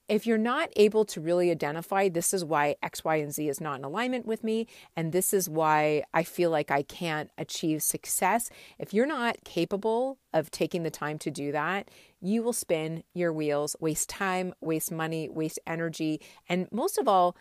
if 0.08 0.26
you're 0.26 0.38
not 0.38 0.70
able 0.76 1.04
to 1.06 1.20
really 1.20 1.50
identify 1.50 2.08
this 2.08 2.34
is 2.34 2.44
why 2.44 2.76
X, 2.82 3.04
Y, 3.04 3.16
and 3.16 3.32
Z 3.32 3.48
is 3.48 3.60
not 3.60 3.78
in 3.78 3.84
alignment 3.84 4.26
with 4.26 4.42
me, 4.44 4.66
and 4.96 5.12
this 5.12 5.32
is 5.32 5.48
why 5.48 6.04
I 6.12 6.22
feel 6.22 6.50
like 6.50 6.70
I 6.70 6.82
can't 6.82 7.30
achieve 7.38 7.82
success, 7.82 8.50
if 8.78 8.92
you're 8.92 9.06
not 9.06 9.44
capable 9.44 10.18
of 10.32 10.50
taking 10.50 10.82
the 10.82 10.90
time 10.90 11.18
to 11.20 11.30
do 11.30 11.52
that, 11.52 11.90
you 12.20 12.42
will 12.42 12.52
spin 12.52 13.04
your 13.14 13.32
wheels, 13.32 13.76
waste 13.80 14.08
time, 14.08 14.54
waste 14.60 14.92
money, 14.92 15.28
waste 15.28 15.58
energy, 15.66 16.20
and 16.48 16.68
most 16.70 16.98
of 16.98 17.08
all, 17.08 17.36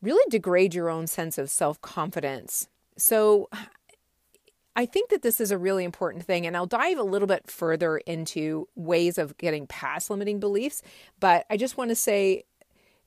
really 0.00 0.24
degrade 0.30 0.74
your 0.74 0.88
own 0.88 1.06
sense 1.06 1.38
of 1.38 1.50
self 1.50 1.80
confidence. 1.80 2.68
So, 2.96 3.48
I 4.78 4.86
think 4.86 5.10
that 5.10 5.22
this 5.22 5.40
is 5.40 5.50
a 5.50 5.58
really 5.58 5.82
important 5.82 6.22
thing, 6.24 6.46
and 6.46 6.56
I'll 6.56 6.64
dive 6.64 6.98
a 6.98 7.02
little 7.02 7.26
bit 7.26 7.50
further 7.50 7.98
into 7.98 8.68
ways 8.76 9.18
of 9.18 9.36
getting 9.36 9.66
past 9.66 10.08
limiting 10.08 10.38
beliefs. 10.38 10.82
But 11.18 11.46
I 11.50 11.56
just 11.56 11.76
want 11.76 11.90
to 11.90 11.96
say 11.96 12.44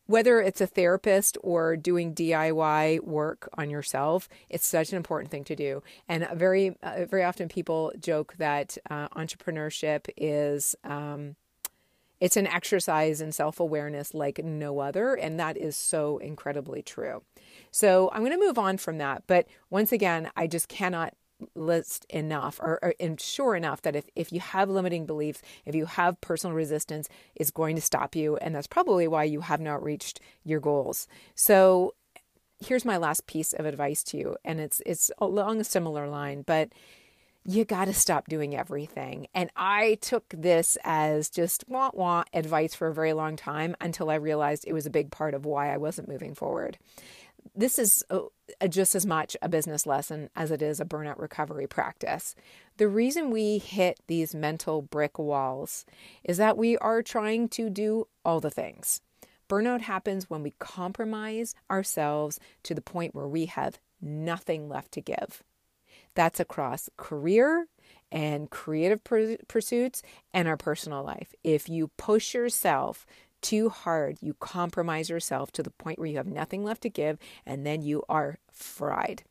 whether 0.05 0.41
it's 0.41 0.59
a 0.59 0.67
therapist 0.67 1.37
or 1.41 1.77
doing 1.77 2.13
DIY 2.13 2.99
work 3.05 3.47
on 3.57 3.69
yourself, 3.69 4.27
it's 4.49 4.67
such 4.67 4.91
an 4.91 4.97
important 4.97 5.31
thing 5.31 5.45
to 5.45 5.55
do. 5.55 5.81
And 6.09 6.27
very, 6.33 6.75
uh, 6.83 7.05
very 7.05 7.23
often 7.23 7.47
people 7.47 7.93
joke 7.97 8.35
that 8.37 8.77
uh, 8.89 9.07
entrepreneurship 9.07 10.09
is. 10.17 10.75
Um, 10.83 11.37
it's 12.19 12.37
an 12.37 12.47
exercise 12.47 13.21
in 13.21 13.31
self 13.31 13.61
awareness 13.61 14.13
like 14.13 14.43
no 14.43 14.79
other, 14.79 15.13
and 15.13 15.39
that 15.39 15.55
is 15.55 15.77
so 15.77 16.17
incredibly 16.17 16.81
true. 16.81 17.23
So 17.71 18.11
I'm 18.11 18.25
going 18.25 18.37
to 18.37 18.45
move 18.45 18.59
on 18.59 18.75
from 18.77 18.97
that. 18.97 19.23
But 19.25 19.47
once 19.69 19.93
again, 19.93 20.29
I 20.35 20.47
just 20.47 20.67
cannot 20.67 21.15
list 21.55 22.05
enough 22.09 22.59
or, 22.61 22.79
or 22.81 22.93
ensure 22.99 23.55
enough 23.55 23.81
that 23.81 23.95
if, 23.95 24.05
if 24.15 24.31
you 24.31 24.39
have 24.39 24.69
limiting 24.69 25.05
beliefs, 25.05 25.41
if 25.65 25.75
you 25.75 25.85
have 25.85 26.21
personal 26.21 26.55
resistance, 26.55 27.09
it's 27.35 27.51
going 27.51 27.75
to 27.75 27.81
stop 27.81 28.15
you. 28.15 28.37
And 28.37 28.55
that's 28.55 28.67
probably 28.67 29.07
why 29.07 29.23
you 29.23 29.41
have 29.41 29.61
not 29.61 29.83
reached 29.83 30.19
your 30.43 30.59
goals. 30.59 31.07
So 31.35 31.93
here's 32.59 32.85
my 32.85 32.97
last 32.97 33.27
piece 33.27 33.53
of 33.53 33.65
advice 33.65 34.03
to 34.03 34.17
you. 34.17 34.35
And 34.45 34.59
it's 34.59 34.81
it's 34.85 35.11
along 35.17 35.59
a 35.59 35.65
similar 35.65 36.07
line, 36.07 36.43
but 36.45 36.69
you 37.43 37.65
got 37.65 37.85
to 37.85 37.93
stop 37.93 38.27
doing 38.27 38.55
everything. 38.55 39.25
And 39.33 39.49
I 39.55 39.97
took 40.01 40.25
this 40.29 40.77
as 40.83 41.29
just 41.29 41.63
wah 41.67 41.89
wah 41.93 42.23
advice 42.33 42.75
for 42.75 42.87
a 42.87 42.93
very 42.93 43.13
long 43.13 43.35
time 43.35 43.75
until 43.81 44.09
I 44.09 44.15
realized 44.15 44.65
it 44.67 44.73
was 44.73 44.85
a 44.85 44.91
big 44.91 45.11
part 45.11 45.33
of 45.33 45.45
why 45.45 45.73
I 45.73 45.77
wasn't 45.77 46.07
moving 46.07 46.35
forward 46.35 46.77
this 47.55 47.77
is 47.77 48.03
a, 48.09 48.21
a, 48.59 48.67
just 48.67 48.95
as 48.95 49.05
much 49.05 49.35
a 49.41 49.49
business 49.49 49.85
lesson 49.85 50.29
as 50.35 50.51
it 50.51 50.61
is 50.61 50.79
a 50.79 50.85
burnout 50.85 51.19
recovery 51.19 51.67
practice. 51.67 52.35
The 52.77 52.87
reason 52.87 53.31
we 53.31 53.57
hit 53.57 53.99
these 54.07 54.33
mental 54.33 54.81
brick 54.81 55.19
walls 55.19 55.85
is 56.23 56.37
that 56.37 56.57
we 56.57 56.77
are 56.77 57.01
trying 57.01 57.49
to 57.49 57.69
do 57.69 58.07
all 58.23 58.39
the 58.39 58.49
things. 58.49 59.01
Burnout 59.49 59.81
happens 59.81 60.29
when 60.29 60.43
we 60.43 60.53
compromise 60.59 61.55
ourselves 61.69 62.39
to 62.63 62.73
the 62.73 62.81
point 62.81 63.13
where 63.13 63.27
we 63.27 63.47
have 63.47 63.79
nothing 64.01 64.69
left 64.69 64.93
to 64.93 65.01
give. 65.01 65.43
That's 66.15 66.39
across 66.39 66.89
career 66.97 67.67
and 68.11 68.49
creative 68.49 69.01
pursuits 69.03 70.01
and 70.33 70.47
our 70.47 70.57
personal 70.57 71.03
life. 71.03 71.33
If 71.43 71.69
you 71.69 71.89
push 71.97 72.33
yourself 72.33 73.05
too 73.41 73.69
hard, 73.69 74.17
you 74.21 74.33
compromise 74.35 75.09
yourself 75.09 75.51
to 75.53 75.63
the 75.63 75.71
point 75.71 75.99
where 75.99 76.07
you 76.07 76.17
have 76.17 76.27
nothing 76.27 76.63
left 76.63 76.81
to 76.83 76.89
give, 76.89 77.17
and 77.45 77.65
then 77.65 77.81
you 77.81 78.03
are 78.07 78.39
fried. 78.51 79.23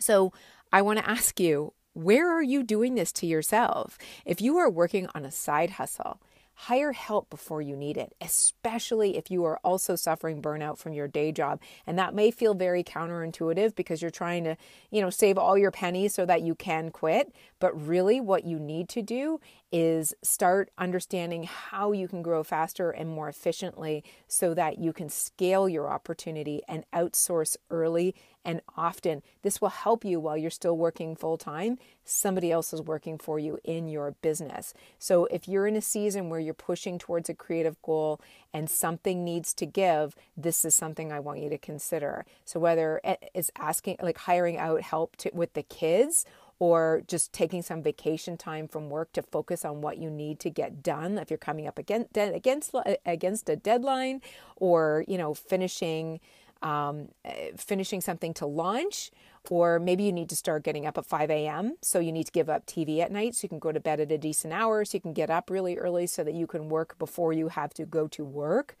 So, 0.00 0.32
I 0.72 0.82
want 0.82 0.98
to 0.98 1.08
ask 1.08 1.38
you, 1.38 1.72
where 1.92 2.28
are 2.28 2.42
you 2.42 2.62
doing 2.62 2.96
this 2.96 3.12
to 3.12 3.26
yourself? 3.26 3.96
If 4.24 4.40
you 4.40 4.56
are 4.58 4.68
working 4.68 5.08
on 5.14 5.24
a 5.24 5.30
side 5.30 5.70
hustle, 5.70 6.20
hire 6.54 6.92
help 6.92 7.28
before 7.30 7.60
you 7.60 7.76
need 7.76 7.96
it, 7.96 8.14
especially 8.20 9.16
if 9.16 9.30
you 9.30 9.44
are 9.44 9.58
also 9.64 9.96
suffering 9.96 10.40
burnout 10.40 10.78
from 10.78 10.92
your 10.92 11.08
day 11.08 11.32
job. 11.32 11.60
And 11.86 11.98
that 11.98 12.14
may 12.14 12.30
feel 12.30 12.54
very 12.54 12.84
counterintuitive 12.84 13.74
because 13.74 14.00
you're 14.00 14.10
trying 14.10 14.44
to, 14.44 14.56
you 14.90 15.00
know, 15.00 15.10
save 15.10 15.36
all 15.36 15.58
your 15.58 15.70
pennies 15.70 16.14
so 16.14 16.24
that 16.26 16.42
you 16.42 16.54
can 16.54 16.90
quit. 16.90 17.32
But 17.58 17.86
really, 17.86 18.20
what 18.20 18.44
you 18.44 18.58
need 18.58 18.88
to 18.90 19.02
do 19.02 19.40
is 19.72 20.14
start 20.22 20.70
understanding 20.78 21.42
how 21.42 21.90
you 21.90 22.06
can 22.06 22.22
grow 22.22 22.44
faster 22.44 22.90
and 22.90 23.08
more 23.08 23.28
efficiently 23.28 24.04
so 24.28 24.54
that 24.54 24.78
you 24.78 24.92
can 24.92 25.08
scale 25.08 25.68
your 25.68 25.90
opportunity 25.90 26.62
and 26.68 26.84
outsource 26.92 27.56
early 27.70 28.14
and 28.44 28.60
often. 28.76 29.22
This 29.42 29.60
will 29.60 29.70
help 29.70 30.04
you 30.04 30.20
while 30.20 30.36
you're 30.36 30.50
still 30.50 30.76
working 30.76 31.16
full 31.16 31.38
time. 31.38 31.78
Somebody 32.04 32.52
else 32.52 32.72
is 32.72 32.82
working 32.82 33.18
for 33.18 33.38
you 33.38 33.58
in 33.64 33.88
your 33.88 34.12
business. 34.22 34.74
So 34.98 35.26
if 35.26 35.48
you're 35.48 35.66
in 35.66 35.76
a 35.76 35.80
season 35.80 36.28
where 36.28 36.40
you're 36.40 36.54
pushing 36.54 36.98
towards 36.98 37.28
a 37.28 37.34
creative 37.34 37.80
goal 37.82 38.20
and 38.52 38.68
something 38.68 39.24
needs 39.24 39.54
to 39.54 39.66
give, 39.66 40.14
this 40.36 40.64
is 40.64 40.74
something 40.74 41.10
I 41.10 41.20
want 41.20 41.40
you 41.40 41.48
to 41.50 41.58
consider. 41.58 42.26
So 42.44 42.60
whether 42.60 43.00
it's 43.34 43.50
asking, 43.58 43.96
like 44.02 44.18
hiring 44.18 44.58
out 44.58 44.82
help 44.82 45.16
to, 45.16 45.30
with 45.32 45.54
the 45.54 45.62
kids 45.62 46.26
or 46.58 47.02
just 47.08 47.32
taking 47.32 47.62
some 47.62 47.82
vacation 47.82 48.36
time 48.36 48.68
from 48.68 48.88
work 48.88 49.12
to 49.12 49.22
focus 49.22 49.64
on 49.64 49.80
what 49.80 49.98
you 49.98 50.08
need 50.08 50.38
to 50.40 50.50
get 50.50 50.82
done 50.82 51.18
if 51.18 51.30
you're 51.30 51.36
coming 51.36 51.66
up 51.66 51.78
against 51.78 52.16
against 52.16 52.74
against 53.04 53.48
a 53.48 53.56
deadline 53.56 54.20
or 54.56 55.04
you 55.08 55.18
know 55.18 55.34
finishing 55.34 56.20
um, 56.64 57.08
finishing 57.56 58.00
something 58.00 58.34
to 58.34 58.46
launch 58.46 59.12
or 59.50 59.78
maybe 59.78 60.04
you 60.04 60.12
need 60.12 60.30
to 60.30 60.36
start 60.36 60.64
getting 60.64 60.86
up 60.86 60.96
at 60.96 61.04
5 61.04 61.30
a.m. 61.30 61.76
So 61.82 61.98
you 61.98 62.12
need 62.12 62.24
to 62.24 62.32
give 62.32 62.48
up 62.48 62.66
TV 62.66 63.00
at 63.00 63.12
night 63.12 63.34
so 63.34 63.44
you 63.44 63.50
can 63.50 63.58
go 63.58 63.72
to 63.72 63.80
bed 63.80 64.00
at 64.00 64.10
a 64.10 64.18
decent 64.18 64.54
hour 64.54 64.84
so 64.84 64.96
you 64.96 65.00
can 65.02 65.12
get 65.12 65.30
up 65.30 65.50
really 65.50 65.76
early 65.76 66.06
so 66.06 66.24
that 66.24 66.34
you 66.34 66.46
can 66.46 66.68
work 66.68 66.98
before 66.98 67.32
you 67.32 67.48
have 67.48 67.74
to 67.74 67.84
go 67.84 68.08
to 68.08 68.24
work. 68.24 68.76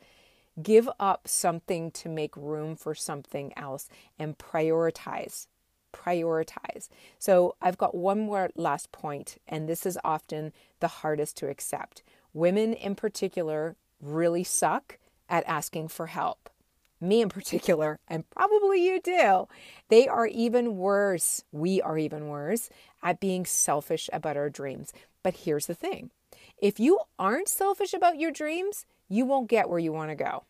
Give 0.62 0.88
up 0.98 1.28
something 1.28 1.90
to 1.92 2.08
make 2.08 2.36
room 2.36 2.76
for 2.76 2.94
something 2.94 3.52
else 3.56 3.88
and 4.18 4.38
prioritize 4.38 5.46
prioritize. 5.92 6.88
So 7.20 7.54
I've 7.62 7.78
got 7.78 7.94
one 7.94 8.18
more 8.18 8.50
last 8.56 8.90
point, 8.90 9.38
and 9.46 9.68
this 9.68 9.86
is 9.86 9.96
often 10.04 10.52
the 10.80 10.88
hardest 10.88 11.36
to 11.36 11.48
accept. 11.48 12.02
Women 12.32 12.72
in 12.72 12.96
particular 12.96 13.76
really 14.00 14.42
suck 14.42 14.98
at 15.28 15.44
asking 15.46 15.88
for 15.88 16.08
help. 16.08 16.50
Me 17.04 17.20
in 17.20 17.28
particular, 17.28 17.98
and 18.08 18.28
probably 18.30 18.84
you 18.84 19.00
too. 19.00 19.46
They 19.88 20.08
are 20.08 20.26
even 20.26 20.76
worse. 20.76 21.44
We 21.52 21.82
are 21.82 21.98
even 21.98 22.28
worse 22.28 22.70
at 23.02 23.20
being 23.20 23.44
selfish 23.44 24.08
about 24.12 24.38
our 24.38 24.48
dreams. 24.48 24.92
But 25.22 25.34
here's 25.34 25.66
the 25.66 25.74
thing 25.74 26.10
if 26.58 26.80
you 26.80 27.00
aren't 27.18 27.48
selfish 27.48 27.92
about 27.92 28.18
your 28.18 28.30
dreams, 28.30 28.86
you 29.08 29.26
won't 29.26 29.50
get 29.50 29.68
where 29.68 29.78
you 29.78 29.92
want 29.92 30.10
to 30.10 30.16
go. 30.16 30.44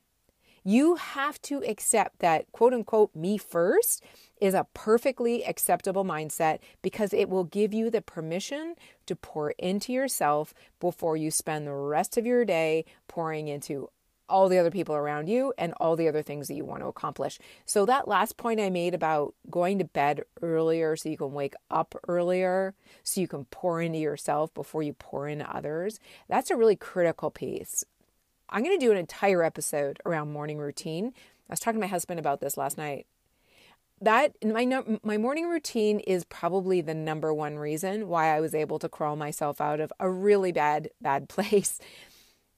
You 0.63 0.95
have 0.95 1.43
to 1.43 1.63
accept 1.65 2.21
that 2.21 2.51
quote 2.53 2.73
unquote 2.73 3.15
me 3.15 3.37
first 3.37 4.03
is 4.41 4.55
a 4.55 4.67
perfectly 4.75 5.45
acceptable 5.45 6.05
mindset 6.05 6.61
because 6.83 7.13
it 7.13 7.29
will 7.29 7.45
give 7.45 7.75
you 7.75 7.91
the 7.91 8.01
permission 8.01 8.75
to 9.07 9.17
pour 9.17 9.51
into 9.53 9.93
yourself 9.93 10.55
before 10.81 11.17
you 11.17 11.31
spend 11.31 11.67
the 11.67 11.75
rest 11.75 12.17
of 12.17 12.25
your 12.25 12.45
day 12.45 12.85
pouring 13.09 13.49
into 13.49 13.91
all 14.29 14.49
the 14.49 14.59
other 14.59 14.71
people 14.71 14.95
around 14.95 15.29
you 15.29 15.53
and 15.59 15.73
all 15.75 15.97
the 15.97 16.09
other 16.09 16.23
things 16.23 16.49
that 16.49 16.55
you 16.55 16.65
want 16.65 16.83
to 16.83 16.87
accomplish. 16.87 17.39
So, 17.65 17.85
that 17.87 18.09
last 18.09 18.37
point 18.37 18.61
I 18.61 18.71
made 18.71 18.95
about 18.95 19.35
going 19.51 19.79
to 19.79 19.85
bed 19.85 20.23
earlier 20.43 20.97
so 20.97 21.09
you 21.09 21.17
can 21.17 21.33
wake 21.33 21.55
up 21.71 21.95
earlier, 22.09 22.75
so 23.03 23.21
you 23.21 23.29
can 23.29 23.45
pour 23.47 23.81
into 23.81 23.99
yourself 23.99 24.53
before 24.55 24.83
you 24.83 24.93
pour 24.95 25.29
into 25.29 25.49
others, 25.55 26.01
that's 26.29 26.51
a 26.51 26.57
really 26.57 26.77
critical 26.77 27.31
piece. 27.31 27.85
I'm 28.49 28.63
going 28.63 28.79
to 28.79 28.85
do 28.85 28.93
an 28.93 28.99
entire 28.99 29.43
episode 29.43 30.01
around 30.07 30.33
morning 30.33 30.59
routine. 30.59 31.13
I 31.49 31.53
was 31.53 31.61
talking 31.61 31.81
to 31.81 31.87
my 31.87 31.91
husband 31.91 32.21
about 32.21 32.41
this 32.41 32.57
last 32.57 32.79
night. 32.79 33.07
That 34.01 34.35
my 34.45 34.83
my 35.03 35.17
morning 35.17 35.49
routine 35.49 36.01
is 36.01 36.25
probably 36.25 36.81
the 36.81 36.95
number 36.95 37.33
one 37.33 37.59
reason 37.59 38.09
why 38.09 38.35
I 38.35 38.41
was 38.41 38.55
able 38.55 38.79
to 38.81 38.89
crawl 38.89 39.17
myself 39.17 39.61
out 39.61 39.81
of 39.81 39.93
a 40.01 40.11
really 40.11 40.53
bad 40.53 40.91
bad 41.01 41.29
place 41.29 41.79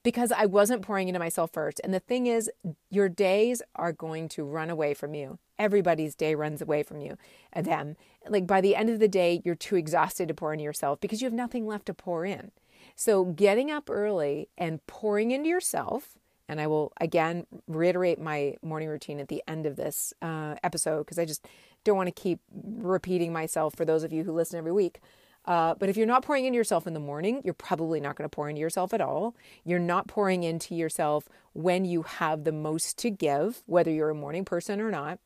because 0.06 0.30
I 0.30 0.46
wasn't 0.46 0.82
pouring 0.82 1.08
into 1.08 1.18
myself 1.18 1.50
first. 1.52 1.80
And 1.82 1.92
the 1.92 1.98
thing 1.98 2.28
is, 2.28 2.48
your 2.90 3.08
days 3.08 3.60
are 3.74 3.92
going 3.92 4.28
to 4.28 4.44
run 4.44 4.70
away 4.70 4.94
from 4.94 5.14
you. 5.14 5.40
Everybody's 5.58 6.14
day 6.14 6.36
runs 6.36 6.62
away 6.62 6.84
from 6.84 7.00
you 7.00 7.18
and 7.52 7.66
them. 7.66 7.96
Like 8.28 8.46
by 8.46 8.60
the 8.60 8.76
end 8.76 8.88
of 8.88 9.00
the 9.00 9.08
day, 9.08 9.42
you're 9.44 9.56
too 9.56 9.74
exhausted 9.74 10.28
to 10.28 10.34
pour 10.34 10.52
into 10.52 10.62
yourself 10.62 11.00
because 11.00 11.20
you 11.20 11.26
have 11.26 11.32
nothing 11.34 11.66
left 11.66 11.86
to 11.86 11.94
pour 11.94 12.24
in. 12.24 12.52
So, 12.94 13.24
getting 13.24 13.68
up 13.72 13.90
early 13.90 14.48
and 14.56 14.86
pouring 14.86 15.32
into 15.32 15.48
yourself, 15.48 16.16
and 16.48 16.60
I 16.60 16.68
will 16.68 16.92
again 17.00 17.44
reiterate 17.66 18.20
my 18.20 18.54
morning 18.62 18.88
routine 18.88 19.18
at 19.18 19.26
the 19.26 19.42
end 19.48 19.66
of 19.66 19.74
this 19.74 20.14
uh, 20.22 20.54
episode 20.62 21.00
because 21.00 21.18
I 21.18 21.24
just 21.24 21.44
don't 21.82 21.96
want 21.96 22.06
to 22.06 22.12
keep 22.12 22.38
repeating 22.54 23.32
myself 23.32 23.74
for 23.74 23.84
those 23.84 24.04
of 24.04 24.12
you 24.12 24.22
who 24.22 24.32
listen 24.32 24.56
every 24.56 24.70
week. 24.70 25.00
Uh, 25.46 25.74
but 25.74 25.88
if 25.88 25.96
you're 25.96 26.06
not 26.06 26.24
pouring 26.24 26.44
into 26.44 26.56
yourself 26.56 26.86
in 26.86 26.94
the 26.94 27.00
morning, 27.00 27.40
you're 27.44 27.54
probably 27.54 28.00
not 28.00 28.16
going 28.16 28.28
to 28.28 28.34
pour 28.34 28.48
into 28.48 28.60
yourself 28.60 28.92
at 28.92 29.00
all. 29.00 29.36
You're 29.64 29.78
not 29.78 30.08
pouring 30.08 30.42
into 30.42 30.74
yourself 30.74 31.28
when 31.52 31.84
you 31.84 32.02
have 32.02 32.44
the 32.44 32.52
most 32.52 32.98
to 32.98 33.10
give, 33.10 33.62
whether 33.66 33.90
you're 33.90 34.10
a 34.10 34.14
morning 34.14 34.44
person 34.44 34.80
or 34.80 34.90
not. 34.90 35.20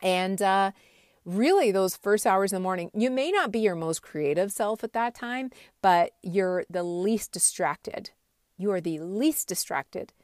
And 0.00 0.40
uh, 0.40 0.72
really 1.26 1.70
those 1.70 1.96
first 1.96 2.26
hours 2.26 2.52
in 2.52 2.56
the 2.56 2.60
morning, 2.60 2.90
you 2.94 3.10
may 3.10 3.30
not 3.30 3.52
be 3.52 3.60
your 3.60 3.74
most 3.74 4.00
creative 4.00 4.50
self 4.50 4.82
at 4.82 4.94
that 4.94 5.14
time, 5.14 5.50
but 5.82 6.12
you're 6.22 6.64
the 6.70 6.82
least 6.82 7.32
distracted. 7.32 8.10
You 8.56 8.70
are 8.72 8.80
the 8.80 9.00
least 9.00 9.48
distracted 9.48 10.14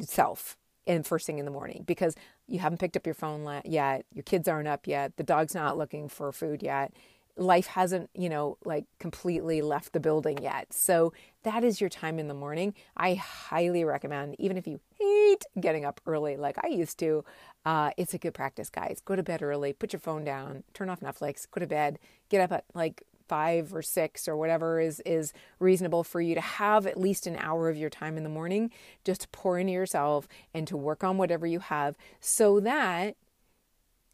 self 0.00 0.56
in 0.86 1.04
first 1.04 1.24
thing 1.26 1.38
in 1.38 1.44
the 1.44 1.50
morning 1.52 1.84
because 1.86 2.16
you 2.48 2.58
haven't 2.58 2.78
picked 2.78 2.96
up 2.96 3.06
your 3.06 3.14
phone 3.14 3.60
yet, 3.64 4.04
your 4.12 4.24
kids 4.24 4.48
aren't 4.48 4.66
up 4.66 4.88
yet, 4.88 5.16
the 5.16 5.22
dog's 5.22 5.54
not 5.54 5.78
looking 5.78 6.08
for 6.08 6.32
food 6.32 6.64
yet 6.64 6.92
life 7.40 7.66
hasn't, 7.68 8.10
you 8.14 8.28
know, 8.28 8.58
like 8.64 8.84
completely 8.98 9.62
left 9.62 9.92
the 9.92 10.00
building 10.00 10.38
yet. 10.42 10.72
So 10.72 11.12
that 11.42 11.64
is 11.64 11.80
your 11.80 11.88
time 11.88 12.18
in 12.18 12.28
the 12.28 12.34
morning. 12.34 12.74
I 12.96 13.14
highly 13.14 13.82
recommend, 13.82 14.36
even 14.38 14.58
if 14.58 14.66
you 14.66 14.78
hate 14.98 15.44
getting 15.58 15.86
up 15.86 16.00
early 16.06 16.36
like 16.36 16.56
I 16.62 16.68
used 16.68 16.98
to, 16.98 17.24
uh, 17.64 17.90
it's 17.96 18.12
a 18.12 18.18
good 18.18 18.34
practice, 18.34 18.68
guys. 18.68 19.00
Go 19.04 19.16
to 19.16 19.22
bed 19.22 19.42
early, 19.42 19.72
put 19.72 19.92
your 19.92 20.00
phone 20.00 20.22
down, 20.22 20.64
turn 20.74 20.90
off 20.90 21.00
Netflix, 21.00 21.46
go 21.50 21.60
to 21.60 21.66
bed, 21.66 21.98
get 22.28 22.42
up 22.42 22.52
at 22.52 22.64
like 22.74 23.02
five 23.26 23.72
or 23.72 23.80
six 23.80 24.26
or 24.26 24.36
whatever 24.36 24.80
is 24.80 25.00
is 25.06 25.32
reasonable 25.60 26.02
for 26.02 26.20
you 26.20 26.34
to 26.34 26.40
have 26.40 26.84
at 26.84 26.98
least 26.98 27.28
an 27.28 27.36
hour 27.36 27.68
of 27.68 27.76
your 27.76 27.88
time 27.88 28.16
in 28.16 28.24
the 28.24 28.28
morning 28.28 28.72
just 29.04 29.20
to 29.20 29.28
pour 29.28 29.56
into 29.56 29.72
yourself 29.72 30.26
and 30.52 30.66
to 30.66 30.76
work 30.76 31.04
on 31.04 31.16
whatever 31.16 31.46
you 31.46 31.60
have 31.60 31.96
so 32.18 32.58
that 32.58 33.14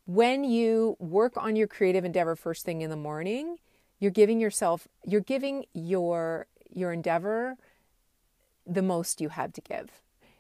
when 0.07 0.45
you 0.45 0.97
work 0.99 1.37
on 1.37 1.57
your 1.57 1.67
creative 1.67 2.05
endeavor 2.05 2.37
first 2.37 2.65
thing 2.65 2.81
in 2.81 2.91
the 2.91 2.97
morning 2.97 3.59
you're 3.99 4.11
giving 4.11 4.41
yourself 4.41 4.89
you're 5.05 5.21
giving 5.21 5.65
your 5.75 6.47
your 6.73 6.93
endeavor 6.93 7.57
the 8.67 8.83
most 8.83 9.21
you 9.21 9.29
have 9.29 9.53
to 9.53 9.61
give 9.61 9.91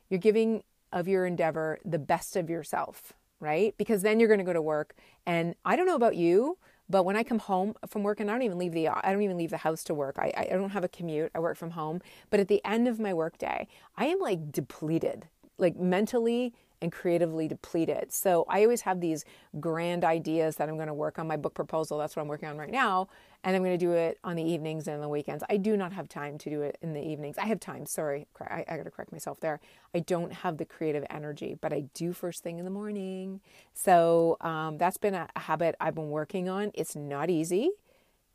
you're 0.09 0.21
giving 0.21 0.63
of 0.93 1.09
your 1.09 1.27
endeavor 1.27 1.79
the 1.85 1.99
best 1.99 2.37
of 2.37 2.49
yourself 2.49 3.13
right 3.41 3.75
because 3.77 4.03
then 4.03 4.19
you're 4.19 4.29
going 4.29 4.39
to 4.39 4.45
go 4.45 4.53
to 4.53 4.63
work 4.63 4.95
and 5.27 5.55
i 5.65 5.77
don't 5.77 5.87
know 5.87 5.97
about 5.97 6.17
you 6.17 6.57
but 6.89 7.05
when 7.05 7.17
I 7.17 7.25
come 7.25 7.41
home 7.41 7.75
from 7.89 8.03
work, 8.03 8.21
and 8.21 8.31
I 8.31 8.35
don't 8.35 8.43
even 8.43 8.59
leave 8.59 8.73
the 8.73 8.89
I 8.89 9.13
don't 9.13 9.23
even 9.23 9.37
leave 9.37 9.51
the 9.51 9.57
house 9.57 9.83
to 9.85 9.95
work. 9.95 10.17
I, 10.19 10.33
I 10.37 10.45
don't 10.57 10.71
have 10.71 10.85
a 10.85 10.89
commute. 10.89 11.33
I 11.35 11.41
work 11.41 11.57
from 11.57 11.71
home. 11.71 12.01
But 12.31 12.41
at 12.41 12.49
the 12.49 12.65
end 12.65 12.87
of 12.87 13.01
my 13.01 13.13
workday, 13.13 13.67
I 13.97 14.07
am 14.07 14.21
like 14.21 14.53
depleted, 14.53 15.27
like 15.59 15.77
mentally 15.77 16.55
and 16.83 16.93
creatively 16.93 17.49
deplete 17.49 17.89
it. 17.89 18.13
So 18.13 18.45
I 18.49 18.63
always 18.63 18.83
have 18.83 19.01
these 19.01 19.25
grand 19.61 20.05
ideas 20.05 20.57
that 20.57 20.69
I'm 20.69 20.77
going 20.77 20.89
to 20.89 20.95
work 20.95 21.19
on 21.19 21.27
my 21.27 21.37
book 21.37 21.55
proposal. 21.55 21.99
That's 21.99 22.17
what 22.17 22.23
I'm 22.23 22.29
working 22.29 22.49
on 22.49 22.59
right 22.59 22.71
now. 22.71 23.09
And 23.45 23.55
I'm 23.55 23.63
going 23.63 23.79
to 23.79 23.85
do 23.85 23.93
it 23.93 24.19
on 24.25 24.37
the 24.37 24.43
evenings 24.43 24.89
and 24.89 25.03
the 25.03 25.09
weekends. 25.09 25.45
I 25.49 25.57
do 25.57 25.77
not 25.77 25.93
have 25.93 26.09
time 26.09 26.37
to 26.39 26.51
do 26.51 26.63
it 26.63 26.79
in 26.83 26.93
the 26.93 27.01
evenings. 27.01 27.39
I 27.39 27.47
have 27.47 27.61
time. 27.61 27.87
Sorry. 27.87 28.27
I, 28.41 28.65
I 28.69 28.77
got 28.77 28.85
to 28.85 28.91
correct 28.91 29.13
myself 29.13 29.41
there. 29.41 29.61
I 29.95 30.01
don't 30.01 30.33
have 30.33 30.59
the 30.59 30.65
creative 30.65 31.05
energy, 31.09 31.57
but 31.61 31.73
I 31.73 31.85
do 31.95 32.13
first 32.13 32.43
thing 32.43 32.59
in 32.59 32.65
the 32.65 32.71
morning. 32.71 33.41
So 33.73 34.37
um, 34.41 34.79
that's 34.79 34.99
been 34.99 35.15
a 35.15 35.29
habit 35.37 35.77
I've 35.81 35.95
been 35.95 36.11
working 36.11 36.49
on. 36.49 36.73
It's 36.75 36.97
not 36.97 37.31
easy. 37.31 37.71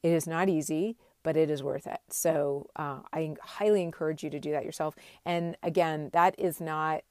It 0.02 0.12
is 0.12 0.26
not 0.26 0.50
easy, 0.50 0.98
but 1.24 1.38
it 1.38 1.50
is 1.50 1.62
worth 1.62 1.86
it. 1.86 2.00
So 2.10 2.70
uh, 2.76 3.00
I 3.14 3.36
highly 3.42 3.84
encourage 3.84 4.24
you 4.24 4.30
to 4.32 4.40
do 4.40 4.52
that 4.52 4.66
yourself. 4.66 4.96
And 5.26 5.56
again, 5.62 6.10
that 6.14 6.40
is 6.40 6.60
not 6.60 7.02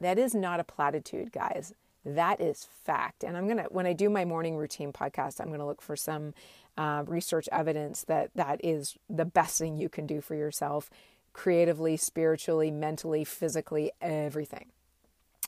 that 0.00 0.18
is 0.18 0.34
not 0.34 0.60
a 0.60 0.64
platitude, 0.64 1.32
guys. 1.32 1.74
That 2.04 2.40
is 2.40 2.66
fact. 2.84 3.24
And 3.24 3.36
I'm 3.36 3.46
going 3.46 3.58
to, 3.58 3.64
when 3.64 3.86
I 3.86 3.92
do 3.92 4.08
my 4.08 4.24
morning 4.24 4.56
routine 4.56 4.92
podcast, 4.92 5.40
I'm 5.40 5.48
going 5.48 5.58
to 5.60 5.66
look 5.66 5.82
for 5.82 5.96
some 5.96 6.32
uh, 6.76 7.02
research 7.06 7.48
evidence 7.50 8.04
that 8.04 8.30
that 8.34 8.60
is 8.64 8.96
the 9.10 9.24
best 9.24 9.58
thing 9.58 9.76
you 9.76 9.88
can 9.88 10.06
do 10.06 10.20
for 10.20 10.34
yourself 10.34 10.90
creatively, 11.32 11.96
spiritually, 11.96 12.70
mentally, 12.70 13.24
physically, 13.24 13.92
everything. 14.00 14.66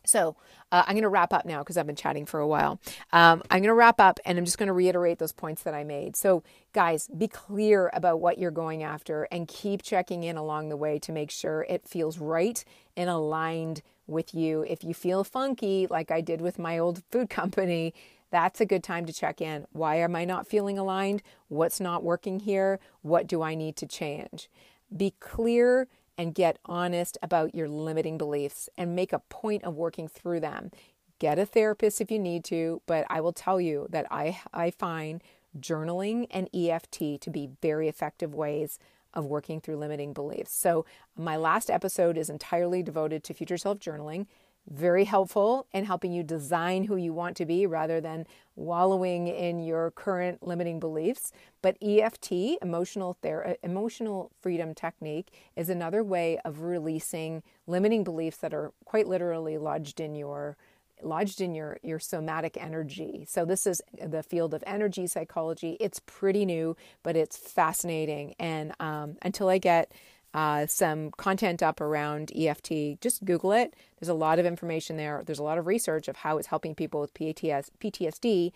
So 0.07 0.37
uh, 0.73 0.85
I'm 0.87 0.95
going 0.95 1.03
to 1.03 1.09
wrap 1.09 1.33
up 1.33 1.45
now 1.45 1.59
because 1.61 1.77
I've 1.77 1.87
been 1.87 1.97
chatting 1.97 2.27
for 2.27 2.41
a 2.41 2.47
while. 2.47 2.81
Um, 3.13 3.43
I'm 3.51 3.59
going 3.59 3.69
to 3.69 3.75
wrap 3.75 4.01
up 4.01 4.19
and 4.25 4.39
I'm 4.39 4.45
just 4.45 4.57
going 4.57 4.69
to 4.69 4.73
reiterate 4.73 5.19
those 5.19 5.33
points 5.33 5.63
that 5.65 5.75
I 5.75 5.85
made. 5.85 6.17
So, 6.17 6.43
guys, 6.73 7.09
be 7.09 7.29
clear 7.29 7.91
about 7.93 8.21
what 8.21 8.39
you're 8.39 8.51
going 8.51 8.83
after 8.83 9.27
and 9.31 9.47
keep 9.47 9.83
checking 9.83 10.23
in 10.23 10.37
along 10.37 10.69
the 10.69 10.77
way 10.77 10.99
to 11.01 11.13
make 11.13 11.31
sure 11.31 11.67
it 11.69 11.87
feels 11.87 12.19
right 12.19 12.65
and 12.97 13.11
aligned 13.11 13.83
with 14.11 14.35
you. 14.35 14.63
If 14.69 14.85
you 14.85 14.93
feel 14.93 15.25
funky, 15.25 15.87
like 15.89 16.11
I 16.11 16.21
did 16.21 16.41
with 16.41 16.59
my 16.59 16.79
old 16.79 17.03
food 17.11 17.31
company, 17.41 17.95
that's 18.31 18.61
a 18.61 18.67
good 18.67 18.85
time 18.85 19.07
to 19.07 19.13
check 19.13 19.41
in. 19.41 19.67
Why 19.73 19.97
am 19.97 20.15
I 20.15 20.25
not 20.25 20.47
feeling 20.47 20.79
aligned? 20.79 21.23
What's 21.49 21.81
not 21.81 22.05
working 22.05 22.41
here? 22.41 22.79
What 23.03 23.27
do 23.27 23.43
I 23.43 23.55
need 23.55 23.77
to 23.77 23.87
change? 23.87 24.49
Be 24.97 25.15
clear 25.21 25.89
and 26.17 26.35
get 26.35 26.59
honest 26.67 27.17
about 27.23 27.55
your 27.55 27.69
limiting 27.69 28.19
beliefs 28.19 28.69
and 28.77 28.95
make 28.95 29.13
a 29.13 29.21
point 29.31 29.65
of 29.65 29.75
working 29.75 30.07
through 30.07 30.41
them. 30.41 30.71
Get 31.19 31.39
a 31.39 31.47
therapist 31.47 32.01
if 32.01 32.11
you 32.11 32.19
need 32.19 32.45
to, 32.45 32.83
but 32.87 33.07
I 33.09 33.21
will 33.21 33.33
tell 33.33 33.61
you 33.61 33.87
that 33.91 34.07
I, 34.11 34.41
I 34.53 34.71
find 34.71 35.23
journaling 35.59 36.27
and 36.31 36.49
EFT 36.55 37.21
to 37.21 37.31
be 37.31 37.51
very 37.61 37.89
effective 37.89 38.35
ways 38.35 38.79
of 39.15 39.27
working 39.27 39.61
through 39.61 39.77
limiting 39.77 40.13
beliefs. 40.13 40.53
So, 40.53 40.85
my 41.17 41.37
last 41.37 41.71
episode 41.71 42.17
is 42.17 42.31
entirely 42.31 42.83
devoted 42.83 43.25
to 43.25 43.35
future 43.35 43.59
self 43.59 43.79
journaling 43.79 44.27
very 44.69 45.05
helpful 45.05 45.67
in 45.73 45.85
helping 45.85 46.13
you 46.13 46.23
design 46.23 46.85
who 46.85 46.97
you 46.97 47.13
want 47.13 47.37
to 47.37 47.47
be 47.47 47.67
rather 47.67 48.01
than 48.01 48.27
wallowing 48.57 49.27
in 49.27 49.59
your 49.59 49.91
current 49.91 50.47
limiting 50.47 50.79
beliefs. 50.79 51.33
But 51.63 51.77
EFT, 51.83 52.59
emotional 52.63 53.17
ther- 53.23 53.47
uh, 53.47 53.55
emotional 53.63 54.31
freedom 54.41 54.75
technique, 54.75 55.33
is 55.57 55.69
another 55.69 56.05
way 56.05 56.39
of 56.45 56.61
releasing 56.61 57.43
limiting 57.67 58.05
beliefs 58.05 58.39
that 58.39 58.55
are 58.55 58.73
quite 58.85 59.09
literally 59.09 59.59
lodged 59.59 59.99
in 59.99 60.15
your 60.15 60.57
lodged 61.03 61.41
in 61.41 61.55
your 61.55 61.79
your 61.83 61.99
somatic 61.99 62.57
energy. 62.61 63.27
So 63.29 63.45
this 63.45 63.67
is 63.67 63.81
the 64.03 64.23
field 64.23 64.55
of 64.55 64.65
energy 64.67 65.07
psychology. 65.07 65.77
It's 65.81 66.01
pretty 66.07 66.45
new, 66.45 66.77
but 67.03 67.17
it's 67.17 67.37
fascinating. 67.37 68.35
And 68.39 68.73
um, 68.81 69.17
until 69.23 69.49
I 69.49 69.59
get 69.59 69.93
uh, 70.33 70.67
some 70.67 71.11
content 71.13 71.63
up 71.63 71.81
around 71.81 72.31
EFT. 72.37 73.01
Just 73.01 73.25
Google 73.25 73.53
it. 73.53 73.75
There's 73.99 74.09
a 74.09 74.15
lot 74.15 74.39
of 74.39 74.47
information 74.47 74.97
there. 74.97 75.23
There's 75.27 75.41
a 75.41 75.45
lot 75.45 75.59
of 75.59 75.67
research 75.67 76.07
of 76.09 76.17
how 76.17 76.39
it's 76.39 76.47
helping 76.47 76.75
people 76.75 77.01
with 77.01 77.15
PTS, 77.15 77.71
PTSD, 77.81 78.53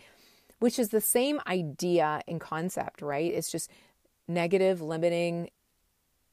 which 0.61 0.79
is 0.79 0.91
the 0.91 1.01
same 1.01 1.41
idea 1.47 2.23
in 2.27 2.39
concept, 2.39 3.03
right? 3.03 3.33
It's 3.33 3.51
just 3.51 3.71
negative, 4.29 4.81
limiting, 4.81 5.51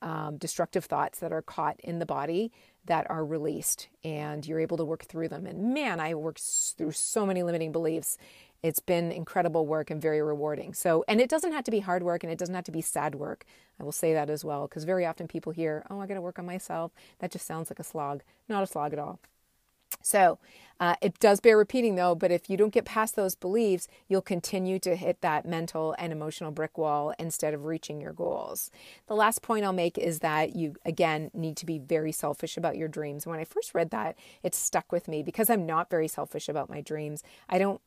um, 0.01 0.37
destructive 0.37 0.85
thoughts 0.85 1.19
that 1.19 1.31
are 1.31 1.41
caught 1.41 1.79
in 1.79 1.99
the 1.99 2.05
body 2.05 2.51
that 2.85 3.09
are 3.09 3.25
released, 3.25 3.87
and 4.03 4.45
you're 4.45 4.59
able 4.59 4.77
to 4.77 4.85
work 4.85 5.03
through 5.03 5.29
them. 5.29 5.45
And 5.45 5.73
man, 5.73 5.99
I 5.99 6.15
worked 6.15 6.41
through 6.77 6.91
so 6.91 7.25
many 7.25 7.43
limiting 7.43 7.71
beliefs 7.71 8.17
it's 8.63 8.79
been 8.79 9.11
incredible 9.11 9.65
work 9.65 9.89
and 9.89 10.01
very 10.01 10.21
rewarding. 10.21 10.73
So, 10.73 11.03
and 11.07 11.19
it 11.19 11.29
doesn't 11.29 11.51
have 11.51 11.63
to 11.65 11.71
be 11.71 11.79
hard 11.79 12.03
work 12.03 12.23
and 12.23 12.31
it 12.31 12.37
doesn't 12.37 12.53
have 12.53 12.65
to 12.65 12.71
be 12.71 12.81
sad 12.81 13.15
work. 13.15 13.45
I 13.79 13.83
will 13.83 13.91
say 13.91 14.13
that 14.13 14.29
as 14.29 14.45
well, 14.45 14.67
because 14.67 14.83
very 14.83 15.05
often 15.05 15.27
people 15.27 15.51
hear, 15.51 15.85
oh, 15.89 15.99
I 15.99 16.05
got 16.05 16.13
to 16.13 16.21
work 16.21 16.37
on 16.37 16.45
myself. 16.45 16.91
That 17.19 17.31
just 17.31 17.47
sounds 17.47 17.71
like 17.71 17.79
a 17.79 17.83
slog. 17.83 18.21
Not 18.47 18.63
a 18.63 18.67
slog 18.67 18.93
at 18.93 18.99
all. 18.99 19.19
So, 20.01 20.39
uh, 20.81 20.95
it 20.99 21.19
does 21.19 21.39
bear 21.39 21.55
repeating 21.57 21.93
though, 21.93 22.15
but 22.15 22.31
if 22.31 22.49
you 22.49 22.57
don't 22.57 22.73
get 22.73 22.85
past 22.85 23.15
those 23.15 23.35
beliefs, 23.35 23.87
you'll 24.07 24.19
continue 24.19 24.79
to 24.79 24.95
hit 24.95 25.21
that 25.21 25.45
mental 25.45 25.95
and 25.99 26.11
emotional 26.11 26.49
brick 26.49 26.75
wall 26.75 27.13
instead 27.19 27.53
of 27.53 27.65
reaching 27.65 28.01
your 28.01 28.13
goals. 28.13 28.71
The 29.05 29.13
last 29.13 29.43
point 29.43 29.63
I'll 29.63 29.73
make 29.73 29.99
is 29.99 30.19
that 30.19 30.55
you, 30.55 30.75
again, 30.83 31.29
need 31.35 31.55
to 31.57 31.67
be 31.67 31.77
very 31.77 32.11
selfish 32.11 32.57
about 32.57 32.77
your 32.77 32.87
dreams. 32.87 33.27
When 33.27 33.39
I 33.39 33.43
first 33.45 33.75
read 33.75 33.91
that, 33.91 34.17
it 34.41 34.55
stuck 34.55 34.91
with 34.91 35.07
me 35.07 35.21
because 35.21 35.51
I'm 35.51 35.67
not 35.67 35.91
very 35.91 36.07
selfish 36.07 36.49
about 36.49 36.67
my 36.67 36.81
dreams. 36.81 37.21
I 37.47 37.59
don't 37.59 37.79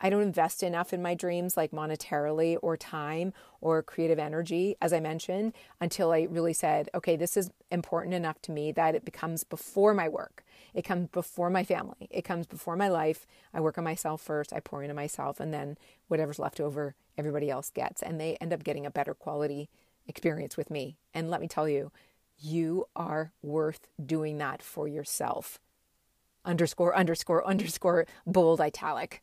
I 0.00 0.10
don't 0.10 0.22
invest 0.22 0.62
enough 0.62 0.92
in 0.92 1.00
my 1.00 1.14
dreams, 1.14 1.56
like 1.56 1.70
monetarily 1.70 2.58
or 2.60 2.76
time 2.76 3.32
or 3.62 3.82
creative 3.82 4.18
energy, 4.18 4.76
as 4.82 4.92
I 4.92 5.00
mentioned, 5.00 5.54
until 5.80 6.12
I 6.12 6.26
really 6.28 6.52
said, 6.52 6.90
okay, 6.94 7.16
this 7.16 7.38
is 7.38 7.50
important 7.70 8.14
enough 8.14 8.42
to 8.42 8.52
me 8.52 8.70
that 8.72 8.94
it 8.94 9.04
becomes 9.04 9.44
before 9.44 9.94
my 9.94 10.08
work. 10.08 10.43
It 10.74 10.82
comes 10.82 11.08
before 11.08 11.50
my 11.50 11.64
family. 11.64 12.08
It 12.10 12.22
comes 12.22 12.46
before 12.46 12.76
my 12.76 12.88
life. 12.88 13.26
I 13.52 13.60
work 13.60 13.78
on 13.78 13.84
myself 13.84 14.20
first. 14.20 14.52
I 14.52 14.60
pour 14.60 14.82
into 14.82 14.94
myself, 14.94 15.40
and 15.40 15.54
then 15.54 15.78
whatever's 16.08 16.38
left 16.38 16.60
over, 16.60 16.94
everybody 17.16 17.48
else 17.48 17.70
gets. 17.70 18.02
And 18.02 18.20
they 18.20 18.36
end 18.40 18.52
up 18.52 18.64
getting 18.64 18.84
a 18.84 18.90
better 18.90 19.14
quality 19.14 19.70
experience 20.06 20.56
with 20.56 20.70
me. 20.70 20.96
And 21.14 21.30
let 21.30 21.40
me 21.40 21.48
tell 21.48 21.68
you, 21.68 21.92
you 22.38 22.86
are 22.96 23.32
worth 23.42 23.88
doing 24.04 24.38
that 24.38 24.62
for 24.62 24.88
yourself 24.88 25.60
underscore 26.44 26.94
underscore 26.96 27.46
underscore 27.46 28.06
bold 28.26 28.60
italic. 28.60 29.22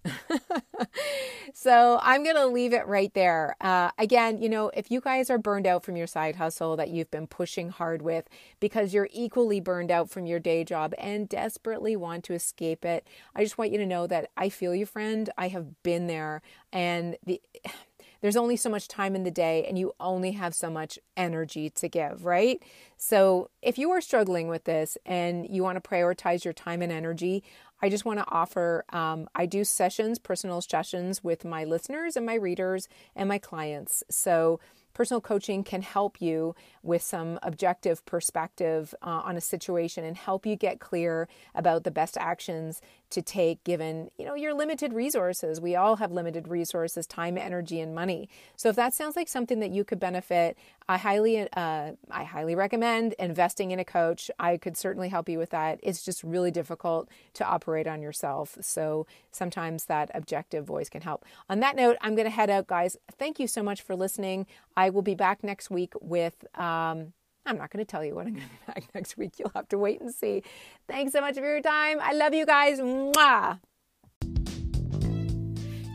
so 1.53 1.99
I'm 2.01 2.23
going 2.23 2.35
to 2.35 2.47
leave 2.47 2.73
it 2.73 2.87
right 2.87 3.13
there. 3.13 3.55
Uh, 3.61 3.91
again, 3.97 4.41
you 4.41 4.49
know, 4.49 4.71
if 4.73 4.91
you 4.91 5.01
guys 5.01 5.29
are 5.29 5.37
burned 5.37 5.67
out 5.67 5.83
from 5.83 5.95
your 5.95 6.07
side 6.07 6.35
hustle 6.35 6.75
that 6.77 6.89
you've 6.89 7.11
been 7.11 7.27
pushing 7.27 7.69
hard 7.69 8.01
with 8.01 8.27
because 8.59 8.93
you're 8.93 9.09
equally 9.11 9.59
burned 9.59 9.91
out 9.91 10.09
from 10.09 10.25
your 10.25 10.39
day 10.39 10.63
job 10.63 10.93
and 10.97 11.29
desperately 11.29 11.95
want 11.95 12.23
to 12.25 12.33
escape 12.33 12.85
it, 12.85 13.07
I 13.35 13.43
just 13.43 13.57
want 13.57 13.71
you 13.71 13.77
to 13.77 13.85
know 13.85 14.07
that 14.07 14.29
I 14.37 14.49
feel 14.49 14.75
you, 14.75 14.85
friend. 14.85 15.29
I 15.37 15.49
have 15.49 15.83
been 15.83 16.07
there. 16.07 16.41
And 16.73 17.17
the 17.25 17.41
there's 18.21 18.37
only 18.37 18.55
so 18.55 18.69
much 18.69 18.87
time 18.87 19.15
in 19.15 19.23
the 19.23 19.31
day 19.31 19.65
and 19.67 19.77
you 19.77 19.93
only 19.99 20.31
have 20.31 20.55
so 20.55 20.69
much 20.69 20.97
energy 21.17 21.69
to 21.71 21.89
give, 21.89 22.25
right? 22.25 22.63
So 22.97 23.49
if 23.61 23.77
you 23.77 23.91
are 23.91 24.01
struggling 24.01 24.47
with 24.47 24.63
this 24.63 24.97
and 25.05 25.47
you 25.49 25.63
want 25.63 25.81
to 25.83 25.87
prioritize 25.87 26.43
your 26.43 26.53
time 26.53 26.81
and 26.81 26.91
energy, 26.91 27.43
I 27.81 27.89
just 27.89 28.05
want 28.05 28.19
to 28.19 28.25
offer 28.29 28.85
um, 28.89 29.27
I 29.33 29.47
do 29.47 29.63
sessions, 29.63 30.19
personal 30.19 30.61
sessions 30.61 31.23
with 31.23 31.43
my 31.43 31.63
listeners 31.63 32.15
and 32.15 32.25
my 32.25 32.35
readers 32.35 32.87
and 33.15 33.27
my 33.27 33.39
clients. 33.39 34.03
So 34.09 34.59
personal 34.93 35.21
coaching 35.21 35.63
can 35.63 35.81
help 35.81 36.21
you 36.21 36.53
with 36.83 37.01
some 37.01 37.39
objective 37.41 38.05
perspective 38.05 38.93
uh, 39.01 39.21
on 39.23 39.37
a 39.37 39.41
situation 39.41 40.03
and 40.03 40.17
help 40.17 40.45
you 40.45 40.55
get 40.55 40.79
clear 40.79 41.27
about 41.55 41.83
the 41.83 41.91
best 41.91 42.17
actions 42.17 42.81
to 43.11 43.21
take 43.21 43.63
given 43.63 44.09
you 44.17 44.25
know 44.25 44.35
your 44.35 44.53
limited 44.53 44.93
resources. 44.93 45.61
We 45.61 45.75
all 45.75 45.97
have 45.97 46.11
limited 46.11 46.47
resources 46.47 47.05
time 47.05 47.37
energy 47.37 47.79
and 47.79 47.93
money. 47.93 48.29
So 48.55 48.69
if 48.69 48.75
that 48.75 48.93
sounds 48.93 49.15
like 49.15 49.27
something 49.27 49.59
that 49.59 49.71
you 49.71 49.83
could 49.83 49.99
benefit 49.99 50.57
i 50.89 50.97
highly 50.97 51.47
uh, 51.53 51.91
i 52.09 52.23
highly 52.23 52.55
recommend 52.55 53.13
investing 53.19 53.71
in 53.71 53.79
a 53.79 53.85
coach. 53.85 54.31
I 54.39 54.57
could 54.57 54.75
certainly 54.75 55.09
help 55.09 55.29
you 55.29 55.37
with 55.37 55.51
that. 55.51 55.79
It's 55.83 56.03
just 56.03 56.23
really 56.23 56.51
difficult 56.51 57.09
to 57.35 57.45
operate 57.45 57.87
on 57.87 58.01
yourself. 58.01 58.57
So 58.61 59.05
sometimes 59.31 59.85
that 59.85 60.11
objective 60.13 60.65
voice 60.65 60.89
can 60.89 61.01
help. 61.01 61.25
On 61.49 61.59
that 61.59 61.75
note 61.75 61.97
i'm 62.01 62.15
going 62.15 62.25
to 62.25 62.31
head 62.31 62.49
out 62.49 62.67
guys. 62.67 62.97
Thank 63.17 63.39
you 63.39 63.47
so 63.47 63.61
much 63.63 63.81
for 63.81 63.95
listening. 63.95 64.47
I 64.75 64.89
will 64.89 65.01
be 65.01 65.15
back 65.15 65.43
next 65.43 65.69
week 65.69 65.93
with 66.01 66.45
um, 66.57 67.13
I'm 67.45 67.57
not 67.57 67.71
going 67.71 67.83
to 67.83 67.89
tell 67.89 68.05
you 68.05 68.15
when 68.15 68.27
I'm 68.27 68.33
going 68.33 68.45
to 68.45 68.51
be 68.51 68.59
back 68.67 68.83
next 68.93 69.17
week. 69.17 69.33
You'll 69.39 69.51
have 69.55 69.67
to 69.69 69.77
wait 69.77 70.01
and 70.01 70.13
see. 70.13 70.43
Thanks 70.87 71.11
so 71.11 71.21
much 71.21 71.35
for 71.35 71.41
your 71.41 71.61
time. 71.61 71.99
I 72.01 72.13
love 72.13 72.33
you 72.33 72.45
guys. 72.45 72.79
Mwah. 72.79 73.59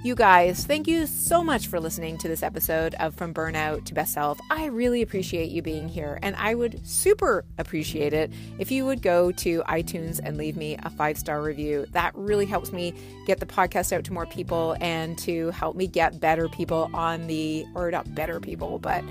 You 0.07 0.15
guys, 0.15 0.65
thank 0.65 0.87
you 0.87 1.05
so 1.05 1.43
much 1.43 1.67
for 1.67 1.81
listening 1.81 2.17
to 2.19 2.29
this 2.29 2.45
episode 2.45 2.95
of 3.01 3.17
From 3.17 3.35
Burnout 3.35 3.87
to 3.87 3.95
Best 3.95 4.13
Self. 4.13 4.39
I 4.53 4.67
really 4.67 5.03
appreciate 5.03 5.51
you 5.51 5.63
being 5.63 5.89
here, 5.89 6.21
and 6.23 6.37
I 6.37 6.55
would 6.55 6.87
super 6.87 7.45
appreciate 7.59 8.13
it 8.13 8.33
if 8.61 8.71
you 8.71 8.87
would 8.87 9.03
go 9.03 9.33
to 9.33 9.63
iTunes 9.63 10.21
and 10.23 10.37
leave 10.37 10.57
me 10.57 10.77
a 10.81 10.91
five 10.91 11.19
star 11.19 11.43
review. 11.43 11.87
That 11.91 12.13
really 12.15 12.47
helps 12.47 12.71
me 12.71 12.95
get 13.27 13.41
the 13.41 13.47
podcast 13.47 13.93
out 13.93 14.05
to 14.05 14.13
more 14.13 14.27
people 14.27 14.77
and 14.81 15.19
to 15.19 15.51
help 15.51 15.75
me 15.75 15.89
get 15.89 16.21
better 16.21 16.49
people 16.49 16.89
on 16.95 17.27
the, 17.27 17.67
or 17.75 17.91
not 17.91 18.15
better 18.15 18.39
people, 18.39 18.79
but 18.79 19.03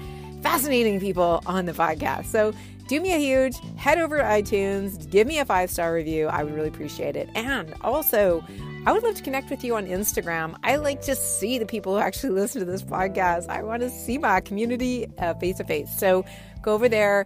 fascinating 0.46 1.00
people 1.00 1.42
on 1.48 1.66
the 1.66 1.72
podcast. 1.72 2.26
So 2.26 2.54
do 2.88 3.02
me 3.02 3.14
a 3.14 3.18
huge 3.18 3.56
head 3.78 3.98
over 3.98 4.18
to 4.18 4.24
iTunes, 4.24 5.10
give 5.10 5.26
me 5.26 5.40
a 5.40 5.46
five 5.46 5.72
star 5.72 5.92
review. 5.92 6.28
I 6.28 6.44
would 6.44 6.54
really 6.54 6.68
appreciate 6.68 7.16
it. 7.16 7.28
And 7.34 7.74
also, 7.82 8.46
I 8.86 8.92
would 8.92 9.02
love 9.02 9.16
to 9.16 9.24
connect 9.24 9.50
with 9.50 9.64
you 9.64 9.76
on 9.76 9.88
Instagram. 9.88 10.56
I 10.64 10.76
like 10.76 11.02
to 11.02 11.16
see 11.16 11.58
the 11.58 11.66
people 11.66 11.96
who 11.96 12.00
actually 12.00 12.30
listen 12.42 12.60
to 12.60 12.66
this 12.72 12.84
podcast. 12.84 13.50
I 13.50 13.64
want 13.64 13.82
to 13.82 13.90
see 13.90 14.20
my 14.20 14.40
community 14.40 15.08
face 15.40 15.58
to 15.58 15.64
face. 15.64 15.90
So 15.98 16.24
go 16.62 16.76
over 16.76 16.88
there, 16.88 17.26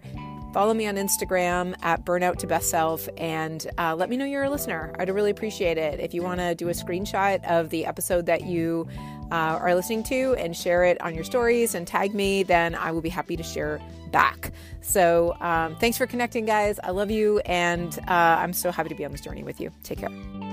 follow 0.54 0.72
me 0.72 0.86
on 0.86 0.94
Instagram 0.94 1.74
at 1.82 2.06
Burnout 2.06 2.38
to 2.38 2.46
Best 2.46 2.70
Self, 2.70 3.06
and 3.18 3.66
uh, 3.76 3.94
let 3.94 4.08
me 4.08 4.16
know 4.16 4.24
you're 4.24 4.44
a 4.44 4.50
listener. 4.50 4.94
I'd 4.98 5.10
really 5.10 5.30
appreciate 5.30 5.76
it. 5.76 6.00
If 6.00 6.14
you 6.14 6.22
want 6.22 6.40
to 6.40 6.54
do 6.54 6.70
a 6.70 6.72
screenshot 6.72 7.44
of 7.44 7.68
the 7.68 7.84
episode 7.84 8.24
that 8.26 8.46
you 8.46 8.88
uh, 9.30 9.58
are 9.60 9.74
listening 9.74 10.02
to 10.04 10.34
and 10.38 10.56
share 10.56 10.84
it 10.84 11.00
on 11.00 11.14
your 11.14 11.24
stories 11.24 11.74
and 11.74 11.86
tag 11.86 12.14
me, 12.14 12.42
then 12.42 12.74
I 12.74 12.92
will 12.92 13.00
be 13.02 13.08
happy 13.08 13.36
to 13.36 13.42
share 13.42 13.80
back. 14.10 14.52
So 14.80 15.36
um, 15.40 15.76
thanks 15.76 15.98
for 15.98 16.06
connecting, 16.06 16.46
guys. 16.46 16.80
I 16.82 16.90
love 16.90 17.10
you, 17.10 17.38
and 17.40 17.96
uh, 18.08 18.12
I'm 18.12 18.52
so 18.52 18.70
happy 18.70 18.88
to 18.88 18.94
be 18.94 19.04
on 19.04 19.12
this 19.12 19.20
journey 19.20 19.42
with 19.42 19.60
you. 19.60 19.72
Take 19.82 19.98
care. 19.98 20.49